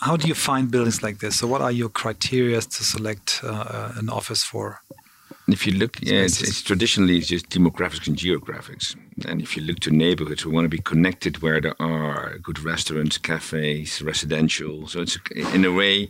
[0.00, 1.38] how do you find buildings like this?
[1.38, 4.80] So what are your criteria to select uh, an office for?
[5.52, 8.96] If you look, yeah, it's, it's traditionally it's just demographics and geographics.
[9.26, 12.60] And if you look to neighborhoods, we want to be connected where there are good
[12.60, 14.86] restaurants, cafes, residential.
[14.88, 15.18] So it's
[15.54, 16.08] in a way,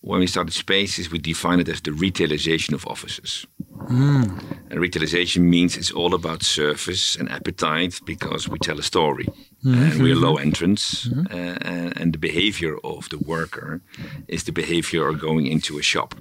[0.00, 3.46] when we started spaces, we define it as the retailization of offices.
[3.88, 4.38] Hmm.
[4.70, 9.26] And retailization means it's all about service and appetite because we tell a story.
[9.62, 13.80] Hmm, and we're hmm, low entrance, uh, and, and the behavior of the worker
[14.28, 16.14] is the behavior of going into a shop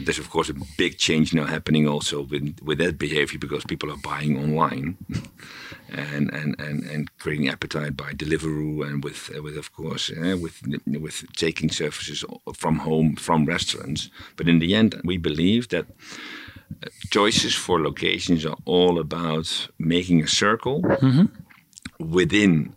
[0.00, 3.90] there's of course a big change now happening also with with that behavior because people
[3.90, 4.96] are buying online
[5.88, 10.62] and and and, and creating appetite by Deliveroo and with with of course uh, with
[10.86, 14.10] with taking services from home from restaurants.
[14.36, 15.86] But in the end we believe that
[16.82, 20.82] uh, choices for locations are all about making a circle
[21.98, 22.74] within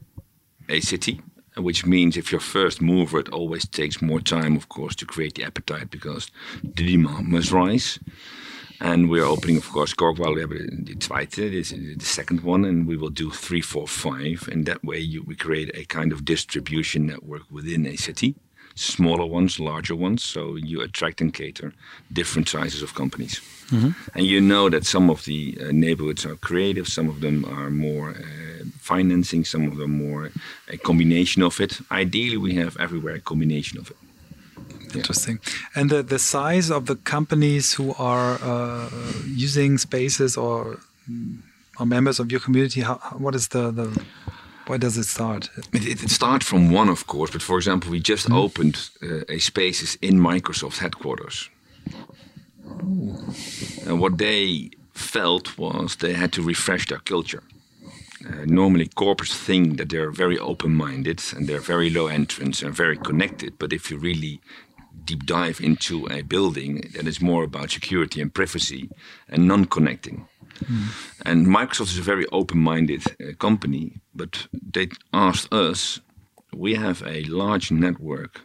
[0.69, 1.21] a city,
[1.57, 5.35] which means if you're first mover, it always takes more time, of course, to create
[5.35, 6.31] the appetite because
[6.63, 7.99] the demand must rise.
[8.81, 10.35] And we're opening, of course, Korkwal.
[10.35, 13.87] We have the zweite, this is the second one, and we will do three, four,
[13.87, 14.47] five.
[14.49, 18.35] And that way, you, we create a kind of distribution network within a city,
[18.75, 20.23] smaller ones, larger ones.
[20.23, 21.73] So you attract and cater
[22.13, 23.41] different sizes of companies.
[24.15, 27.69] And you know that some of the uh, neighborhoods are creative, some of them are
[27.69, 28.48] more uh,
[28.93, 30.21] financing, some of them more
[30.75, 31.71] a combination of it.
[32.01, 33.97] Ideally, we have everywhere a combination of it.
[34.95, 35.39] Interesting.
[35.75, 38.89] And the, the size of the companies who are uh,
[39.47, 40.57] using spaces or
[41.79, 43.87] are members of your community, how, what is the, the
[44.67, 45.49] where does it start?
[45.73, 49.35] It, it, it starts from one, of course, but for example, we just opened uh,
[49.35, 51.49] a spaces in Microsoft headquarters.
[53.87, 57.43] And what they felt was they had to refresh their culture.
[58.27, 62.75] Uh, normally, corporates think that they're very open minded and they're very low entrance and
[62.75, 63.57] very connected.
[63.57, 64.41] But if you really
[65.05, 68.89] deep dive into a building, then it's more about security and privacy
[69.29, 70.27] and non connecting.
[71.25, 76.01] And Microsoft is a very open minded uh, company, but they asked us
[76.53, 78.41] we have a large network.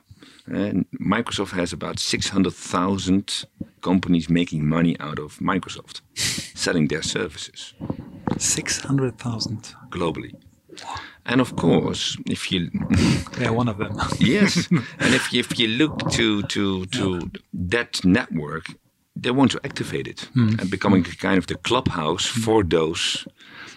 [0.46, 3.46] And Microsoft has about 600,000
[3.80, 7.74] companies making money out of Microsoft, selling their services
[8.38, 9.74] 600,000.
[9.90, 10.34] globally.
[11.26, 12.70] And of course, if you
[13.40, 13.96] Yeah, one of them.
[14.18, 18.66] yes, and if you, if you look to to to that network,
[19.16, 20.58] they want to activate it hmm.
[20.58, 22.40] and becoming kind of the clubhouse hmm.
[22.40, 23.26] for those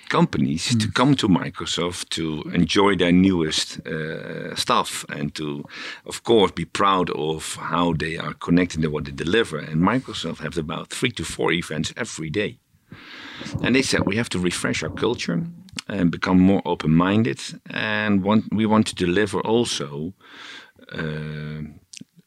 [0.10, 0.92] companies to hmm.
[0.92, 5.64] come to Microsoft to enjoy their newest uh, stuff and to,
[6.06, 9.58] of course, be proud of how they are connected and what they deliver.
[9.58, 12.60] And Microsoft has about three to four events every day.
[13.62, 15.44] And they said we have to refresh our culture
[15.88, 20.14] and become more open-minded, and want, we want to deliver also
[20.92, 21.62] uh,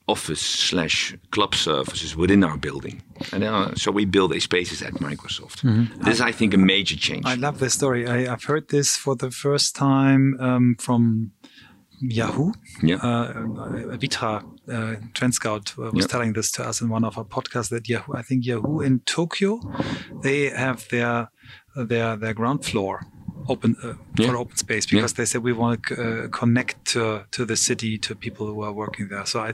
[0.06, 3.02] office slash club services within our building.
[3.32, 5.62] And uh, so we build a spaces at Microsoft.
[6.04, 7.26] This is, I think, a major change.
[7.26, 8.06] I love this story.
[8.08, 11.32] I, I've heard this for the first time um, from
[12.00, 12.52] Yahoo.
[12.82, 12.96] Yeah.
[12.96, 13.32] Uh,
[13.98, 16.08] Vitra uh, Trend Scout uh, was Yeah.
[16.08, 19.00] telling this to us in one of our podcasts that Yahoo, I think Yahoo in
[19.00, 19.60] Tokyo,
[20.22, 21.28] they have their
[21.76, 23.00] their their ground floor
[23.48, 24.28] open uh, Yeah.
[24.30, 27.98] for open space because they said we want to uh, connect to, to the city
[27.98, 29.26] to people who are working there.
[29.26, 29.52] So I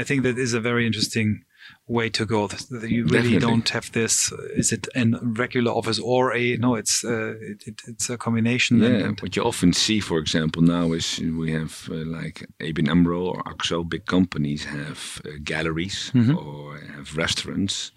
[0.00, 1.44] I think that is a very interesting
[1.86, 2.48] way to go.
[2.70, 3.38] You really Definitely.
[3.40, 4.32] don't have this.
[4.56, 6.76] Is it a regular office or a no?
[6.76, 8.78] It's uh, it, it, it's a combination.
[8.80, 12.46] Yeah, and- and- what you often see, for example, now is we have uh, like
[12.60, 16.36] ABN AMRO or AXO, big companies have uh, galleries Mm-hmm.
[16.38, 17.92] or have restaurants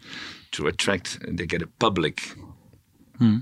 [0.51, 2.35] to attract, they get a public
[3.19, 3.37] Hmm.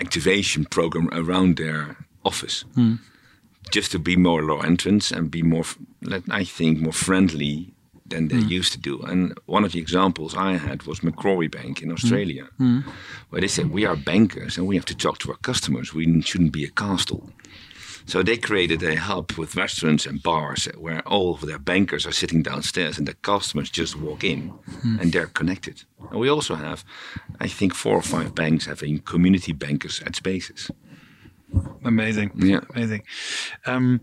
[0.00, 2.64] activation program around their office.
[2.74, 2.94] Hmm.
[3.70, 5.64] Just to be more low entrance and be more,
[6.02, 7.74] let- I think, more friendly
[8.10, 8.48] than they Hmm.
[8.58, 9.00] used to do.
[9.02, 12.48] And one of the examples I had was Macquarie Bank in Australia,
[13.30, 15.94] where they said, We are bankers and we have to talk to our customers.
[15.94, 17.30] We shouldn't be a castle.
[18.06, 22.12] So they created a hub with restaurants and bars where all of their bankers are
[22.14, 24.52] sitting downstairs and the customers just walk in
[25.00, 25.84] and they're connected.
[26.10, 26.84] And we also have,
[27.44, 30.70] I think, four or five banks having community bankers at spaces.
[31.84, 32.30] Amazing.
[32.36, 32.60] Yeah.
[32.74, 33.02] Amazing.
[33.66, 34.00] Um,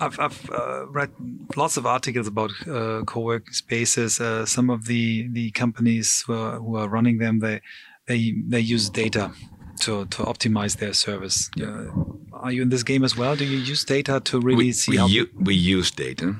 [0.00, 1.10] I've, I've uh, read
[1.56, 4.20] lots of articles about uh, co-working spaces.
[4.20, 7.60] Uh, some of the, the companies who are, who are running them, they,
[8.06, 9.32] they, they use data
[9.80, 11.50] to, to optimize their service.
[11.60, 11.86] Uh,
[12.32, 13.36] are you in this game as well?
[13.36, 15.26] Do you use data to really we, see we, how?
[15.40, 16.34] we use data,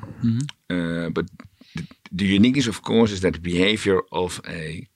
[0.70, 1.26] uh, but
[1.74, 4.87] the, the uniqueness, of course, is that the behavior of a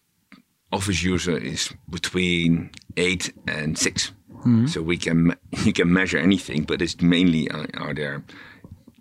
[0.73, 3.79] office user is between eight and
[4.45, 8.23] 6 So we can you can measure anything, but it's mainly uh, are there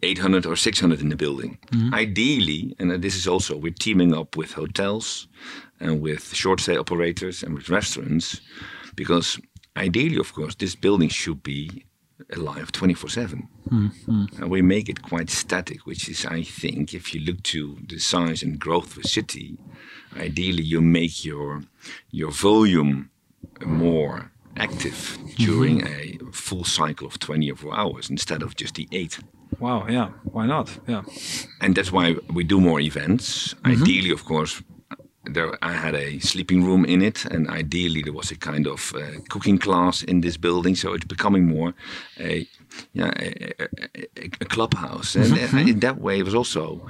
[0.04, 1.58] 800 or 600 in the building.
[1.72, 1.94] Mm-hmm.
[1.94, 5.28] Ideally, and uh, this is also we're teaming up with hotels
[5.80, 8.42] and with short stay operators and with restaurants,
[8.96, 9.40] because
[9.78, 11.86] ideally, of course, this building should be
[12.36, 13.50] alive 24 7.
[13.70, 14.42] Mm-hmm.
[14.42, 18.00] And we make it quite static, which is, I think, if you look to the
[18.00, 19.58] size and growth of a city,
[20.18, 21.64] ideally you make your
[22.12, 23.10] your volume
[23.66, 29.20] more active during a full cycle of 24 hours instead of just the eight.
[29.60, 29.88] Wow.
[29.88, 30.10] Yeah.
[30.24, 30.80] Why not?
[30.88, 31.04] Yeah.
[31.62, 33.56] And that's why we do more events.
[33.66, 34.62] Ideally, of course,
[35.26, 38.94] there I had a sleeping room in it, and ideally there was a kind of
[38.96, 40.76] uh, cooking class in this building.
[40.76, 41.74] So it's becoming more
[42.20, 42.48] a
[42.94, 45.68] yeah a, a, a, clubhouse, and, and mm-hmm.
[45.70, 46.86] in that way it was also.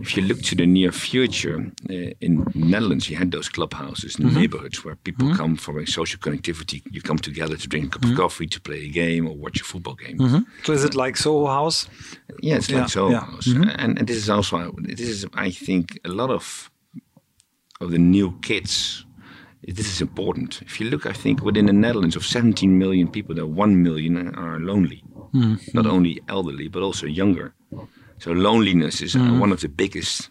[0.00, 4.24] If you look to the near future, uh, in Netherlands, you had those clubhouses in
[4.24, 4.40] the mm-hmm.
[4.40, 5.36] neighborhoods where people mm-hmm.
[5.36, 6.82] come for a social connectivity.
[6.90, 9.62] You come together to drink a cup of coffee, to play a game, or watch
[9.62, 10.46] a football game.
[10.64, 11.88] So is it like Soho House?
[12.42, 13.20] Yeah, it's Yeah, like Soho yeah.
[13.20, 16.70] House, and, and this is also this is I think a lot of
[17.80, 19.06] of the new kids.
[19.66, 20.60] This is important.
[20.62, 24.34] If you look, I think within the Netherlands of 17 million people, there 1 million
[24.34, 25.02] are lonely.
[25.34, 25.54] Hmm.
[25.72, 27.52] Not only elderly, but also younger.
[28.18, 29.40] So loneliness is uh, hmm.
[29.40, 30.30] one of the biggest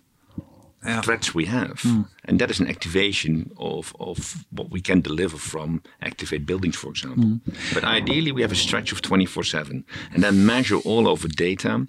[0.85, 1.01] Yeah.
[1.01, 2.01] threats we have, hmm.
[2.27, 6.89] and that is an activation of of what we can deliver from activate buildings, for
[6.89, 7.39] example.
[7.73, 11.87] But ideally, we have a stretch of 24/7, and then measure all over data.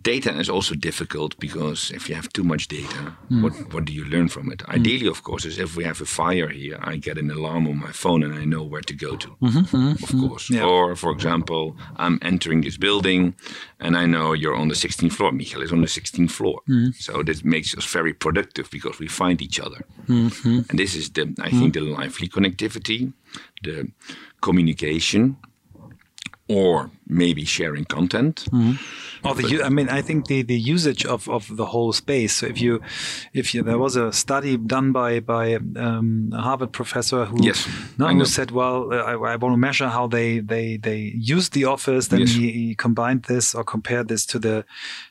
[0.00, 3.42] Data is also difficult because if you have too much data, hmm.
[3.42, 4.62] what what do you learn from it?
[4.62, 4.76] Hmm.
[4.76, 7.76] Ideally, of course, is if we have a fire here, I get an alarm on
[7.76, 9.28] my phone and I know where to go to.
[9.28, 10.26] Mm-hmm, mm-hmm, of mm-hmm.
[10.26, 10.48] course.
[10.48, 10.64] Yeah.
[10.64, 13.34] Or, for example, I'm entering this building
[13.78, 15.32] and I know you're on the 16th floor.
[15.32, 16.60] Michael is on the 16th floor.
[16.66, 16.90] Hmm.
[16.94, 19.84] So this makes us very productive because we find each other.
[20.08, 23.12] And this is the, I think, the lively connectivity,
[23.62, 23.92] the
[24.40, 25.36] communication,
[26.48, 28.46] or maybe sharing content.
[29.24, 32.36] Or the, u- I mean, I think the, the usage of, of the whole space.
[32.36, 32.80] So if you,
[33.34, 37.66] if you, there was a study done by by um, a Harvard professor who, Yes,
[37.98, 41.48] no, who said, well, uh, I, I want to measure how they they they use
[41.50, 42.08] the office.
[42.08, 42.30] Then Yes.
[42.30, 44.64] he, he combined this or compared this to the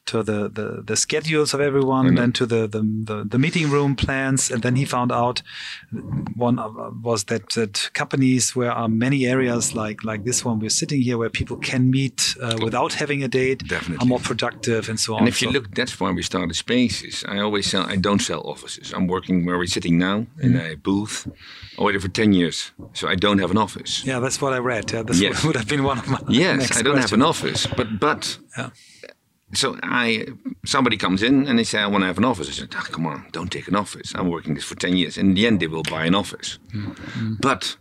[0.08, 3.70] to the the, the schedules of everyone, and then to the, the the the meeting
[3.72, 5.42] room plans, and then he found out
[6.36, 6.58] one
[7.04, 11.18] was that that companies where are many areas like like this one we're sitting here
[11.18, 14.06] where people can meet uh, without having a date Definitely.
[14.06, 15.20] are more productive and so on.
[15.20, 17.24] And if you So- look, that's why we started Spaces.
[17.28, 17.84] I always sell.
[17.94, 18.94] I don't sell offices.
[18.94, 20.72] I'm working where we're sitting now in Mm-hmm.
[20.72, 21.28] a booth.
[21.78, 24.04] already for ten years, so I don't have an office.
[24.08, 24.92] yeah, that's what I read.
[24.94, 25.44] Yeah, this Yes.
[25.46, 28.70] would have been one of my Yes, I don't have an office, but but Yeah.
[29.54, 30.26] So I
[30.66, 32.50] somebody comes in and they say I want to have an office.
[32.50, 34.14] I said, "Ah, come on, don't take an office.
[34.16, 35.18] I'm working this for ten years.
[35.18, 36.60] In the end, they will buy an office.
[37.40, 37.78] But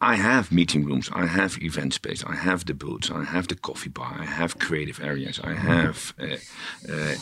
[0.00, 1.10] I have meeting rooms.
[1.12, 2.24] I have event space.
[2.24, 3.10] I have the booths.
[3.10, 4.16] I have the coffee bar.
[4.20, 5.40] I have creative areas.
[5.42, 6.36] I have uh,
[6.92, 7.14] uh,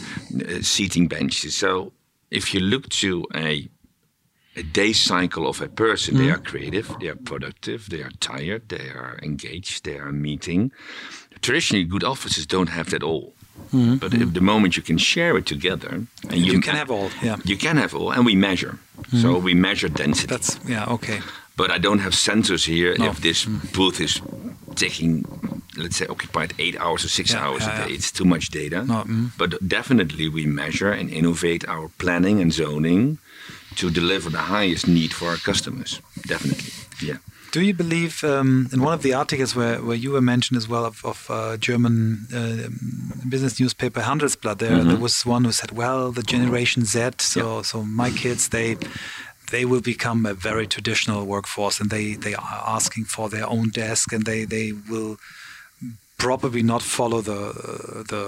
[0.63, 1.57] seating benches.
[1.57, 1.93] So
[2.31, 3.69] if you look to a
[4.57, 6.17] a day cycle of a person.
[6.17, 6.33] They hmm.
[6.33, 10.73] are creative, they are productive, they are tired, they are engaged, they are meeting.
[11.43, 13.33] Traditionally, good offices don't have that all.
[13.71, 13.97] Hmm.
[13.97, 17.11] But if the moment you can share it together, and You can have all.
[17.23, 18.79] Yeah, you can have all, and we measure.
[19.11, 19.17] Hmm.
[19.19, 20.27] So we measure density.
[20.27, 21.21] that's yeah okay.
[21.57, 23.07] but I don't have sensors here No.
[23.11, 24.21] if this booth is
[24.75, 25.25] taking
[25.77, 27.89] let's say occupied eight hours or six Yeah, hours yeah, a day.
[27.91, 27.97] yeah.
[27.97, 28.85] It's too much data.
[28.85, 29.31] No, mm.
[29.39, 33.19] But definitely we measure and innovate our planning and zoning
[33.77, 36.01] to deliver the highest need for our customers.
[36.27, 36.73] Definitely.
[37.09, 37.19] Yeah.
[37.53, 40.69] Do you believe um, in one of the articles where, where you were mentioned as
[40.69, 42.69] well of, of uh, German uh,
[43.29, 44.59] business newspaper Handelsblatt?
[44.59, 44.89] There, Mm-hmm.
[44.89, 48.77] there was one who said, "Well, the Generation Z, so so my kids, they
[49.53, 53.71] they will become a very traditional workforce, and they they are asking for their own
[53.71, 55.17] desk, and they they will
[56.19, 57.41] probably not follow the
[58.13, 58.23] the."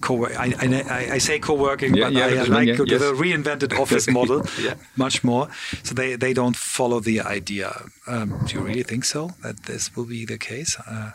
[0.00, 3.02] Co- I, I, I say co-working, Yeah, but yeah, I, like yeah, the yes.
[3.20, 4.42] reinvented office model
[4.96, 5.48] much more.
[5.82, 7.70] So they, they don't follow the idea.
[8.06, 10.76] Um, do you really think so that this will be the case?
[10.86, 11.10] Uh,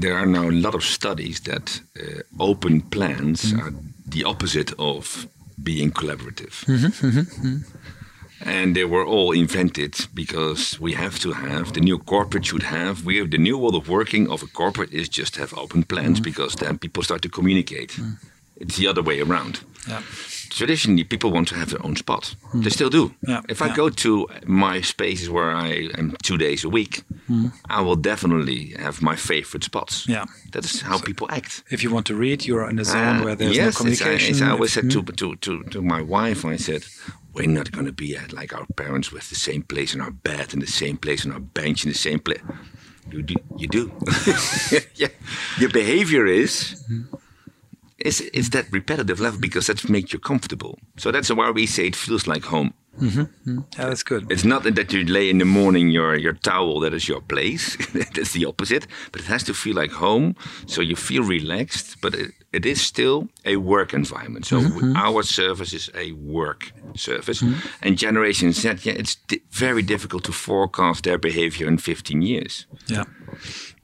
[0.00, 3.72] There are now a lot of studies that uh, open plans are
[4.10, 5.26] the opposite of
[5.62, 6.64] being collaborative.
[8.46, 13.04] And they were all invented because we have to have the new corporate should have
[13.04, 16.20] we have the new world of working of a corporate is just have open plans
[16.20, 16.24] mm.
[16.24, 17.90] because then people start to communicate.
[18.00, 18.16] Mm.
[18.56, 19.60] It's the other way around.
[19.88, 20.02] yeah.
[20.50, 22.34] Traditionally, people want to have their own spot.
[22.52, 22.64] Mm.
[22.64, 23.14] They still do.
[23.28, 23.76] Yeah, If I yeah.
[23.76, 27.02] go to my spaces where I am two days a week,
[27.68, 30.06] I will definitely have my favorite spots.
[30.08, 30.24] Yeah.
[30.52, 31.62] That is how people act.
[31.70, 33.76] If you want to read, you're in a zone Uh, where there's yes, no it's-
[33.76, 34.34] communication.
[34.34, 35.14] it's- I always said to, hmm?
[35.14, 36.82] to, to, to my wife, I said,
[37.32, 40.10] we're not going to be at like our parents with the same place in our
[40.10, 42.40] bed and the same place on our bench in the same place.
[43.10, 43.34] You do.
[43.56, 43.92] You do.
[44.94, 45.08] yeah.
[45.58, 46.84] Your behavior is.
[47.98, 50.78] It's, it's that repetitive level because that makes you comfortable.
[50.96, 52.72] So that's why we say it feels like home.
[52.98, 53.58] Mm-hmm.
[53.78, 54.30] yeah, that's good.
[54.30, 57.76] It's not that you lay in the morning your your towel that is your place.
[57.92, 58.86] That's the opposite.
[59.12, 60.34] But it has to feel like home,
[60.66, 62.00] so you feel relaxed.
[62.00, 64.46] But it, it is still a work environment.
[64.46, 64.96] So mm-hmm.
[64.96, 67.60] our service is a work service, mm-hmm.
[67.80, 72.66] and Generation Z, yeah, it's di- very difficult to forecast their behavior in 15 years.
[72.86, 73.04] Yeah.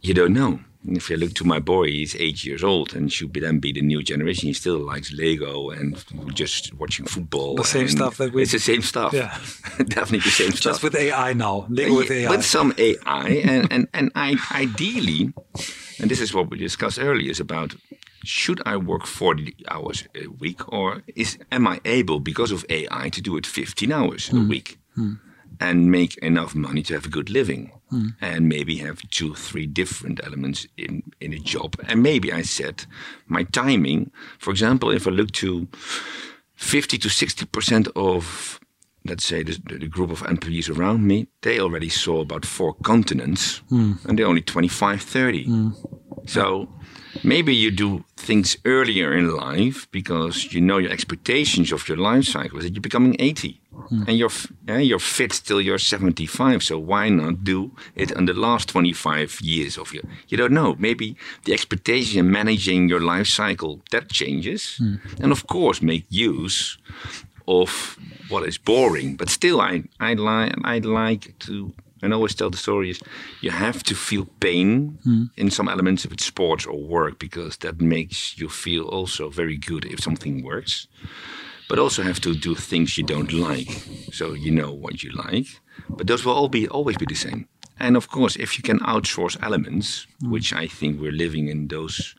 [0.01, 0.59] You don't know.
[0.89, 3.73] If you look to my boy, he's eight years old and should be then be
[3.73, 4.49] the new generation.
[4.49, 6.03] He still likes Lego and
[6.35, 7.57] just watching football.
[7.57, 9.13] The same stuff that we- It's the same stuff.
[9.13, 9.37] Yeah.
[9.79, 10.75] Definitely the same stuff.
[10.75, 11.67] Just with AI now.
[11.69, 12.31] Lego with AI.
[12.31, 15.33] With some AI, and and and I ideally,
[15.99, 17.75] and this is what we discussed earlier, is about
[18.25, 23.09] should I work forty hours a week, or is am I able because of AI
[23.11, 24.49] to do it fifteen hours a hmm.
[24.49, 25.15] week, hmm.
[25.61, 28.09] and make enough money to have a good living, Hmm.
[28.21, 32.87] and maybe have two, three different elements in in a job, and maybe I set
[33.29, 34.11] my timing.
[34.39, 35.69] For example, if I look to
[36.57, 38.59] 50 to 60% of,
[39.05, 43.59] let's say, the, the group of employees around me, they already saw about four continents
[43.69, 43.93] hmm.
[44.09, 45.45] and they're only 25, 30.
[45.45, 45.71] Hmm.
[46.27, 46.69] So
[47.23, 52.25] maybe you do things earlier in life because you know your expectations of your life
[52.25, 54.03] cycle is that you're becoming 80 Hmm.
[54.09, 54.31] and you're,
[54.67, 56.63] yeah, you're fit till you're 75.
[56.63, 60.75] So why not do it in the last 25 years of your, you don't know,
[60.79, 64.77] maybe the expectation in managing your life cycle, that changes.
[64.79, 64.97] Hmm.
[65.21, 66.79] And of course, make use
[67.47, 67.97] of
[68.29, 69.17] what is boring.
[69.17, 71.73] But still, I I like I like to.
[72.03, 73.01] And I always tell the story is
[73.41, 75.25] you have to feel pain hmm.
[75.37, 79.57] in some elements if it's sports or work because that makes you feel also very
[79.57, 80.89] good if something works.
[81.69, 83.69] But also have to do things you don't like,
[84.13, 85.47] so you know what you like.
[85.89, 87.49] But those will all be always be the same.
[87.79, 92.15] And of course, if you can outsource elements, which I think we're living in those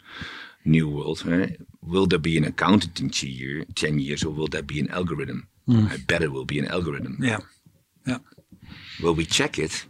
[0.66, 1.48] new world, eh,
[1.82, 5.48] will there be an accountancy year, 10 years, or will there be an algorithm?
[5.70, 7.18] I bet it will be an algorithm.
[7.22, 7.39] yeah.
[8.06, 8.20] Yeah.
[9.02, 9.86] Will we check it?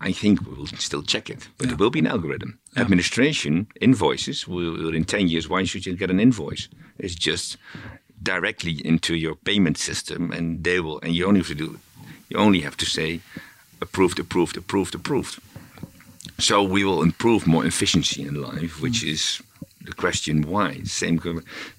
[0.00, 2.58] I think we will still check it, but there will be an algorithm.
[2.76, 6.68] Administration, invoices, will in 10 years, why should you get an invoice?
[6.98, 7.56] It's just
[8.22, 11.78] directly into your payment system, and they will, and you only have to do,
[12.28, 13.20] you only have to say
[13.80, 15.40] approved, approved, approved, approved.
[16.38, 19.08] So we will improve more efficiency in life, which hmm.
[19.08, 19.42] is
[19.84, 20.82] the question why.
[20.84, 21.20] Same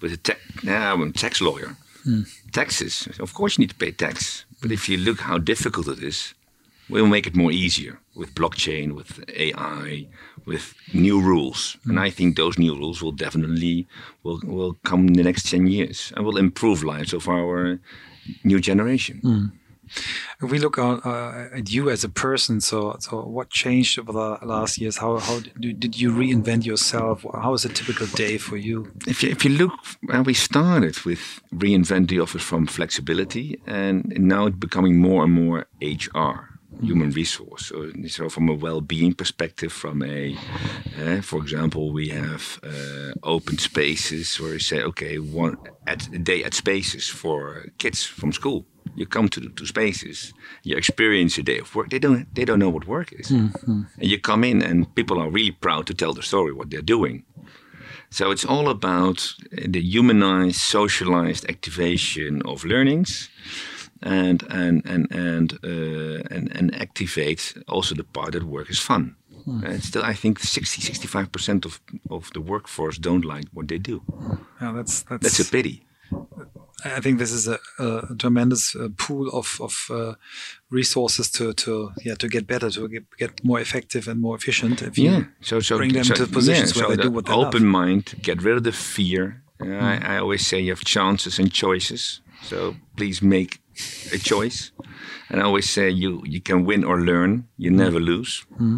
[0.02, 0.40] with a tax.
[0.64, 1.76] Now I'm a tax lawyer.
[2.04, 2.24] Hmm.
[2.52, 4.46] Taxes, of course, you need to pay tax.
[4.62, 6.34] But if you look how difficult it is,
[6.90, 10.08] we'll make it more easier with blockchain, with AI,
[10.46, 11.78] with new rules.
[11.86, 13.88] And I think those new rules will definitely
[14.24, 17.80] will will come in the next ten years and will improve lives of our
[18.44, 19.52] new generation.
[20.42, 24.12] If we look at, uh, at you as a person, so so what changed over
[24.12, 24.98] the last years?
[24.98, 27.26] How how did, did you reinvent yourself?
[27.34, 28.92] How is a typical day for you?
[29.08, 29.74] if you, if you look,
[30.04, 35.34] well, we started with reinvent the office from flexibility, and now it's becoming more and
[35.34, 37.68] more HR, human resource.
[37.68, 40.36] So, so from a well-being perspective, from a,
[41.02, 45.58] uh, for example, we have uh, open spaces where you say, okay, one
[45.88, 48.66] at a day at spaces for kids from school.
[48.96, 51.90] You come to to spaces, you experience a day of work.
[51.90, 55.32] They don't they don't know what work is, and you come in and people are
[55.32, 57.24] really proud to tell the story what they're doing.
[58.10, 63.30] So it's all about the humanized, socialized activation of learnings,
[64.04, 69.16] and and and and uh, and, and activate also the part that work is fun.
[69.46, 73.78] And still, I think 60, 65 percent of of the workforce don't like what they
[73.78, 74.02] do.
[74.62, 75.86] Yeah, that's that's That's a pity.
[76.86, 80.14] I think this is a, a tremendous uh, pool of, of uh,
[80.70, 84.82] resources to, to yeah to get better, to get, get more effective and more efficient.
[84.82, 85.24] If you Yeah.
[85.42, 87.64] So so bring them so, to positions yeah, where so they do what they open
[87.64, 87.72] love.
[87.72, 89.44] mind, get rid of the fear.
[89.62, 92.22] Uh, I, I always say you have chances and choices.
[92.44, 93.60] So please make
[94.12, 94.72] a choice.
[95.30, 97.48] And I always say you you can win or learn.
[97.58, 97.78] You hmm.
[97.78, 98.46] never lose.
[98.58, 98.78] Hmm.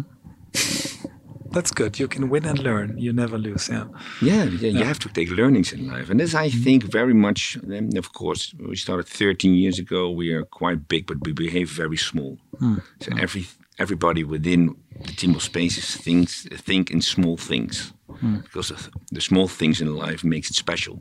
[1.52, 1.98] That's good.
[1.98, 2.98] You can win and learn.
[2.98, 3.68] You never lose.
[3.68, 3.86] Yeah.
[4.20, 6.62] Yeah, yeah, you have to take learnings in life, and this I hmm.
[6.64, 7.56] think very much.
[7.56, 10.10] And of course, we started 13 years ago.
[10.10, 12.38] We are quite big, but we behave very small.
[13.00, 13.46] So every
[13.78, 14.74] everybody within
[15.04, 17.92] the team of spaces thinks think in small things
[18.42, 21.00] because the, the small things in life makes it special.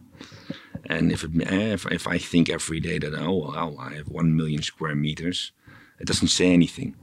[0.85, 4.35] And if, it, if if I think every day that oh wow I have one
[4.35, 5.51] million square meters,
[5.99, 6.95] it doesn't say anything.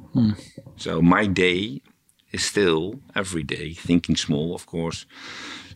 [0.77, 1.81] So my day
[2.33, 5.07] is still every day thinking small, of course.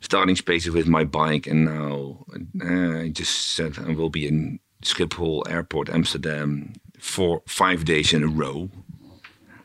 [0.01, 2.25] Starting spaces with my bike, and now
[2.63, 8.23] uh, I just said I will be in Schiphol Airport, Amsterdam, for five days in
[8.23, 8.69] a row,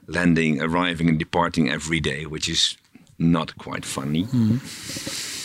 [0.08, 2.78] landing, arriving, and departing every day, which is
[3.20, 4.26] not quite funny.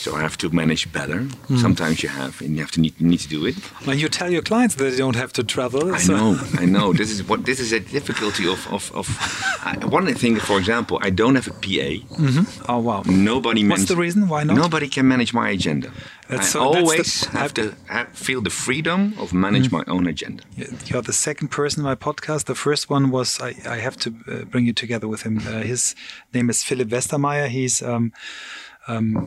[0.02, 1.26] So I have to manage better.
[1.60, 3.54] Sometimes you have, and you have to need, need to do it.
[3.86, 6.64] When you tell your clients that they don't have to travel, I so- know, I
[6.66, 6.92] know.
[6.92, 9.06] This is what this is a difficulty of of, of
[9.64, 10.36] I, one thing.
[10.40, 11.88] For example, I don't have a PA.
[12.72, 13.02] Oh wow.
[13.06, 13.66] Nobody.
[13.68, 14.28] What's the reason?
[14.28, 14.56] Why not?
[14.56, 15.90] Nobody can manage my agenda.
[16.28, 19.76] That's I so- that's the- always have to have, feel the freedom of manage Mm-hmm.
[19.76, 20.42] my own agenda.
[20.86, 22.44] You're the second person in my podcast.
[22.44, 25.38] The first one was I, I have to uh, bring you together with him.
[25.38, 25.94] Uh, his
[26.34, 27.48] name is Philipp Westermeyer.
[27.48, 28.12] He's um,
[28.88, 29.26] um,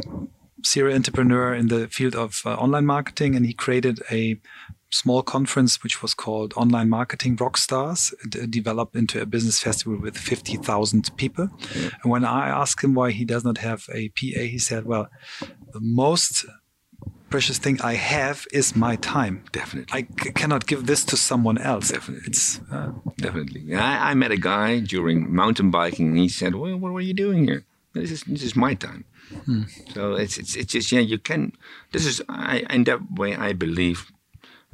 [0.63, 4.39] serial entrepreneur in the field of uh, online marketing, and he created a
[4.91, 8.13] small conference which was called Online Marketing Rockstars.
[8.25, 11.49] It uh, developed into a business festival with 50,000 people.
[12.01, 15.07] And when I asked him why he does not have a PA, he said, "Well,
[15.73, 16.45] the most
[17.29, 19.43] precious thing I have is my time.
[19.51, 19.93] Definitely.
[19.93, 21.89] I c- cannot give this to someone else.
[21.89, 22.27] Definitely.
[22.27, 23.75] It's uh, Definitely.
[23.75, 26.07] I, I met a guy during mountain biking.
[26.09, 27.65] And he said, "Well, what are you doing here?
[27.93, 29.05] This is this is my time."
[29.45, 29.63] Hmm.
[29.93, 30.99] So it's it's it's just yeah.
[31.01, 31.51] You can.
[31.91, 34.11] This is I in that way I believe.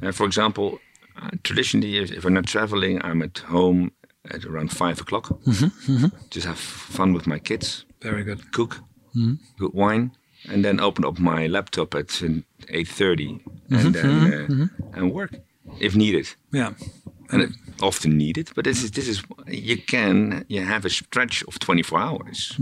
[0.02, 0.78] Uh, for example,
[1.22, 3.90] uh, traditionally, if, if I'm not traveling, I'm at home
[4.30, 5.28] at around five o'clock.
[5.46, 8.40] Mm-hmm, Just have fun with my kids, very good.
[8.52, 8.80] cook,
[9.14, 9.34] Hmm.
[9.58, 10.10] good wine,
[10.50, 12.22] and then open up my laptop at
[12.68, 13.40] eight thirty,
[13.70, 15.30] Mm-hmm, and then uh, and work
[15.80, 16.72] if needed Yeah.
[17.32, 17.50] and it
[17.82, 18.50] often needed.
[18.54, 22.56] But this is this is you can you have a stretch of 24 hours,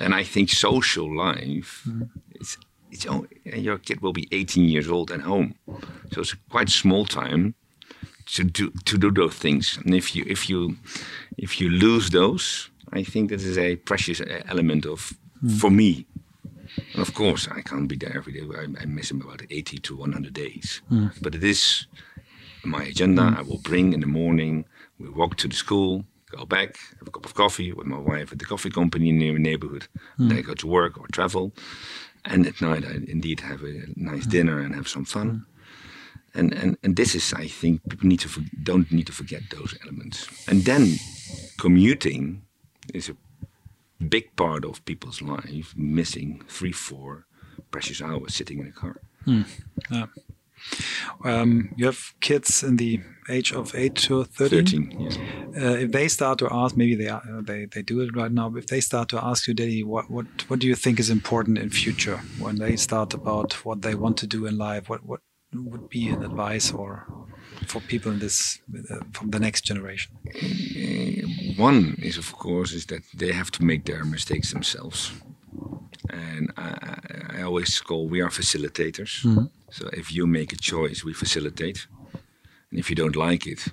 [0.00, 2.02] and I think social life hmm.
[2.34, 2.56] it's
[2.90, 5.54] it's only, your kid will be 18 years old at home,
[6.12, 7.54] so it's quite small time
[8.26, 9.78] to do to do those things.
[9.84, 10.76] And if you if you
[11.36, 15.48] if you lose those, I think that is a precious element of hmm.
[15.48, 16.06] for me.
[16.92, 18.42] And of course, I can't be there every day.
[18.56, 20.82] I, I miss him about 80 to 100 days.
[20.88, 21.08] Hmm.
[21.20, 21.86] But it is
[22.64, 23.34] my agenda.
[23.38, 24.64] I will bring in the morning.
[24.98, 26.04] We walk to the school,
[26.36, 29.18] go back, have a cup of coffee with my wife at the coffee company in
[29.18, 29.86] the neighborhood.
[30.16, 30.28] Hmm.
[30.28, 31.52] Then I go to work or travel.
[32.24, 34.30] And at night, I indeed have a nice hmm.
[34.30, 35.28] dinner and have some fun.
[35.28, 36.38] Hmm.
[36.38, 39.42] And, and, and this is, I think, people need to for, don't need to forget
[39.50, 40.28] those elements.
[40.48, 40.96] And then
[41.58, 42.42] commuting
[42.92, 43.16] is a
[44.04, 47.26] big part of people's life, missing three, four
[47.70, 49.00] precious hours sitting in a car.
[49.26, 50.06] Yeah.
[51.24, 54.64] Um, you have kids in the age of 8 to 13.
[54.66, 55.16] 13, yes.
[55.56, 58.32] Uh, if they start to ask, maybe they, are, uh, they they do it right
[58.32, 58.48] now.
[58.50, 61.08] But if they start to ask you, Daddy, what what what do you think is
[61.10, 62.18] important in future?
[62.38, 65.20] When they start about what they want to do in life, what what
[65.52, 67.06] would be an advice or
[67.66, 68.58] for people in this
[68.90, 70.12] uh, from the next generation?
[70.26, 75.12] Uh, one is, of course, is that they have to make their mistakes themselves.
[76.10, 77.00] And I, I-
[77.38, 79.24] I always call we are facilitators.
[79.74, 81.88] So if you make a choice, we facilitate.
[82.70, 83.66] And if you don't like it,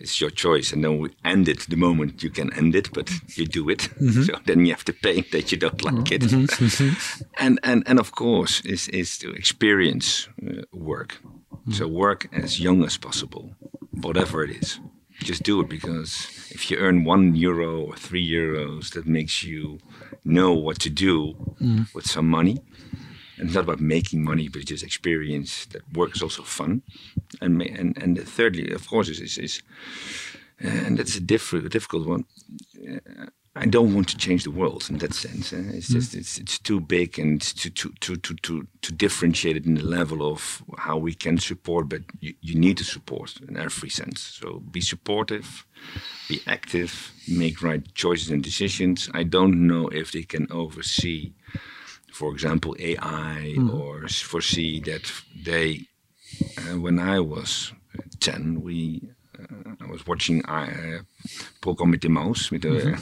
[0.00, 0.72] it's your choice.
[0.72, 3.88] And then we end it the moment you can end it, but you do it.
[4.00, 4.22] Mm-hmm.
[4.26, 6.22] So then you have to pay that you don't like it.
[6.22, 7.22] Mm-hmm.
[7.44, 11.18] and, and, and of course, is, is to experience uh, work.
[11.68, 11.74] Mm.
[11.74, 13.54] So work as young as possible,
[13.92, 14.80] whatever it is.
[15.20, 19.78] Just do it because if you earn one euro or three euros, that makes you
[20.24, 21.94] know what to do mm.
[21.94, 22.58] with some money.
[23.38, 26.82] And it's not about making money, but it's just experience that work is also fun.
[27.40, 29.62] And and and thirdly, of course, is is, is
[30.58, 32.24] and that's a different, difficult one.
[32.88, 33.26] Uh,
[33.58, 35.50] I don't want to change the world in that sense.
[35.50, 36.18] Uh, it's just mm.
[36.18, 39.76] it's it's too big and it's too too too too too to differentiate it in
[39.76, 41.88] the level of how we can support.
[41.88, 44.20] But you, you need to support in every sense.
[44.20, 45.66] So be supportive,
[46.28, 49.08] be active, make right choices and decisions.
[49.14, 51.32] I don't know if they can oversee,
[52.16, 53.72] for example, AI mm.
[53.78, 55.12] or foresee that
[55.44, 55.86] they.
[56.58, 57.72] Uh, when I was
[58.20, 61.00] ten, we uh, I was watching uh,
[61.60, 62.50] Program mit Mouse.
[62.50, 62.96] With, uh,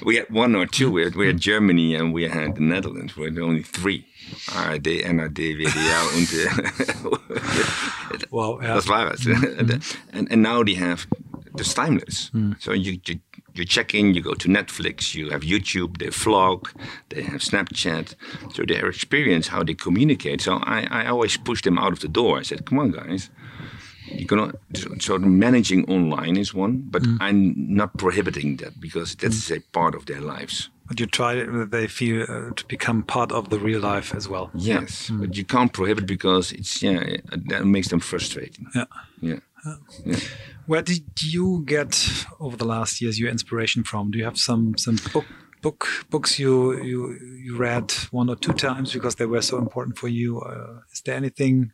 [0.06, 0.90] we had one or two.
[0.92, 3.16] We had, we had Germany and we had the Netherlands.
[3.16, 4.06] We had only three.
[4.54, 6.28] ARD, NRD, WDR und
[8.30, 8.74] well, yeah.
[8.74, 9.26] das war es.
[9.26, 11.06] and, and now they have
[11.54, 12.30] the timeless.
[12.32, 12.56] Mm.
[12.62, 13.20] So you, you
[13.54, 16.70] you check in, you go to Netflix, you have YouTube, they vlog,
[17.10, 18.14] they have Snapchat.
[18.54, 20.40] So their experience, how they communicate.
[20.40, 22.38] So I, I always push them out of the door.
[22.38, 23.30] I said, come on, guys.
[24.06, 24.56] You cannot,
[24.98, 27.16] so managing online is one, but mm.
[27.20, 29.56] I'm not prohibiting that because that's mm.
[29.56, 30.68] a part of their lives.
[30.86, 34.50] But you try, they feel uh, to become part of the real life as well.
[34.54, 35.16] Yes, yeah.
[35.20, 37.16] but you can't prohibit because it's, yeah,
[37.48, 38.66] that makes them frustrating.
[38.74, 38.84] Yeah.
[39.20, 39.38] Yeah.
[40.04, 40.16] yeah.
[40.72, 44.10] Where did you get over the last years your inspiration from?
[44.10, 45.26] Do you have some some book
[45.60, 46.98] book books you you
[47.44, 50.40] you read one or two times because they were so important for you?
[50.40, 51.72] Uh, is there anything?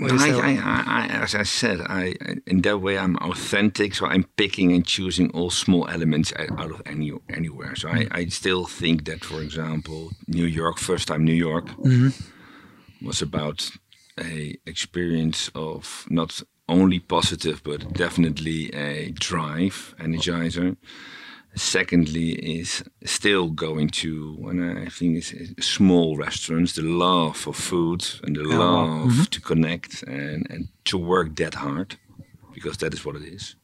[0.00, 2.14] I, I, I, as I said, I
[2.46, 6.80] in that way I'm authentic, so I'm picking and choosing all small elements out of
[6.86, 7.74] any anywhere.
[7.74, 11.90] So I, I still think that, for example, New York, first time New York, mm
[11.90, 12.12] -hmm.
[13.02, 13.72] was about
[14.16, 20.76] a experience of not only positive, but definitely a drive, energizer.
[21.54, 28.04] Secondly, is still going to, and I think it's small restaurants, the love for food
[28.22, 29.28] and the love mm -hmm.
[29.28, 31.98] to connect and, and to work that hard,
[32.54, 33.56] because that is what it is.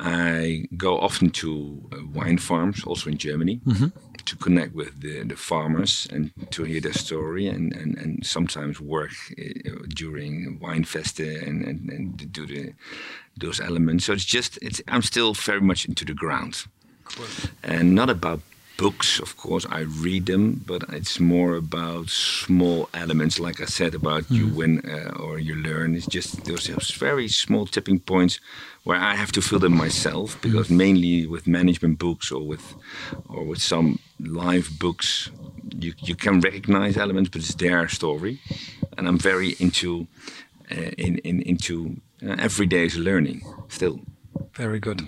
[0.00, 3.60] I go often to uh, wine farms, also in Germany.
[3.64, 3.92] Mm -hmm
[4.26, 8.80] to connect with the, the farmers and to hear their story and, and, and sometimes
[8.80, 12.72] work uh, during wine festa and, and, and do the
[13.36, 14.04] those elements.
[14.04, 16.64] So it's just it's I'm still very much into the ground.
[17.04, 17.26] Cool.
[17.62, 18.40] And not about
[18.76, 23.94] books, of course, I read them, but it's more about small elements, like I said,
[23.94, 24.36] about mm.
[24.36, 24.56] you hmm.
[24.56, 25.94] win uh, or you learn.
[25.94, 26.66] It's just those
[26.98, 28.40] very small tipping points
[28.84, 30.76] where I have to fill them myself, because mm.
[30.76, 32.74] mainly with management books or with
[33.28, 35.30] or with some live books,
[35.78, 38.40] you you can recognize elements, but it's their story,
[38.96, 40.06] and I'm very into
[40.70, 44.00] uh, in, in into uh, everyday learning still.
[44.54, 45.00] Very good.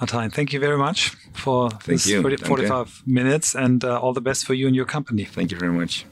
[0.00, 2.20] Martijn, thank you very much for thank this you.
[2.20, 5.24] 40, 45 minutes and uh, all the best for you and your company.
[5.24, 6.04] Thank you very much.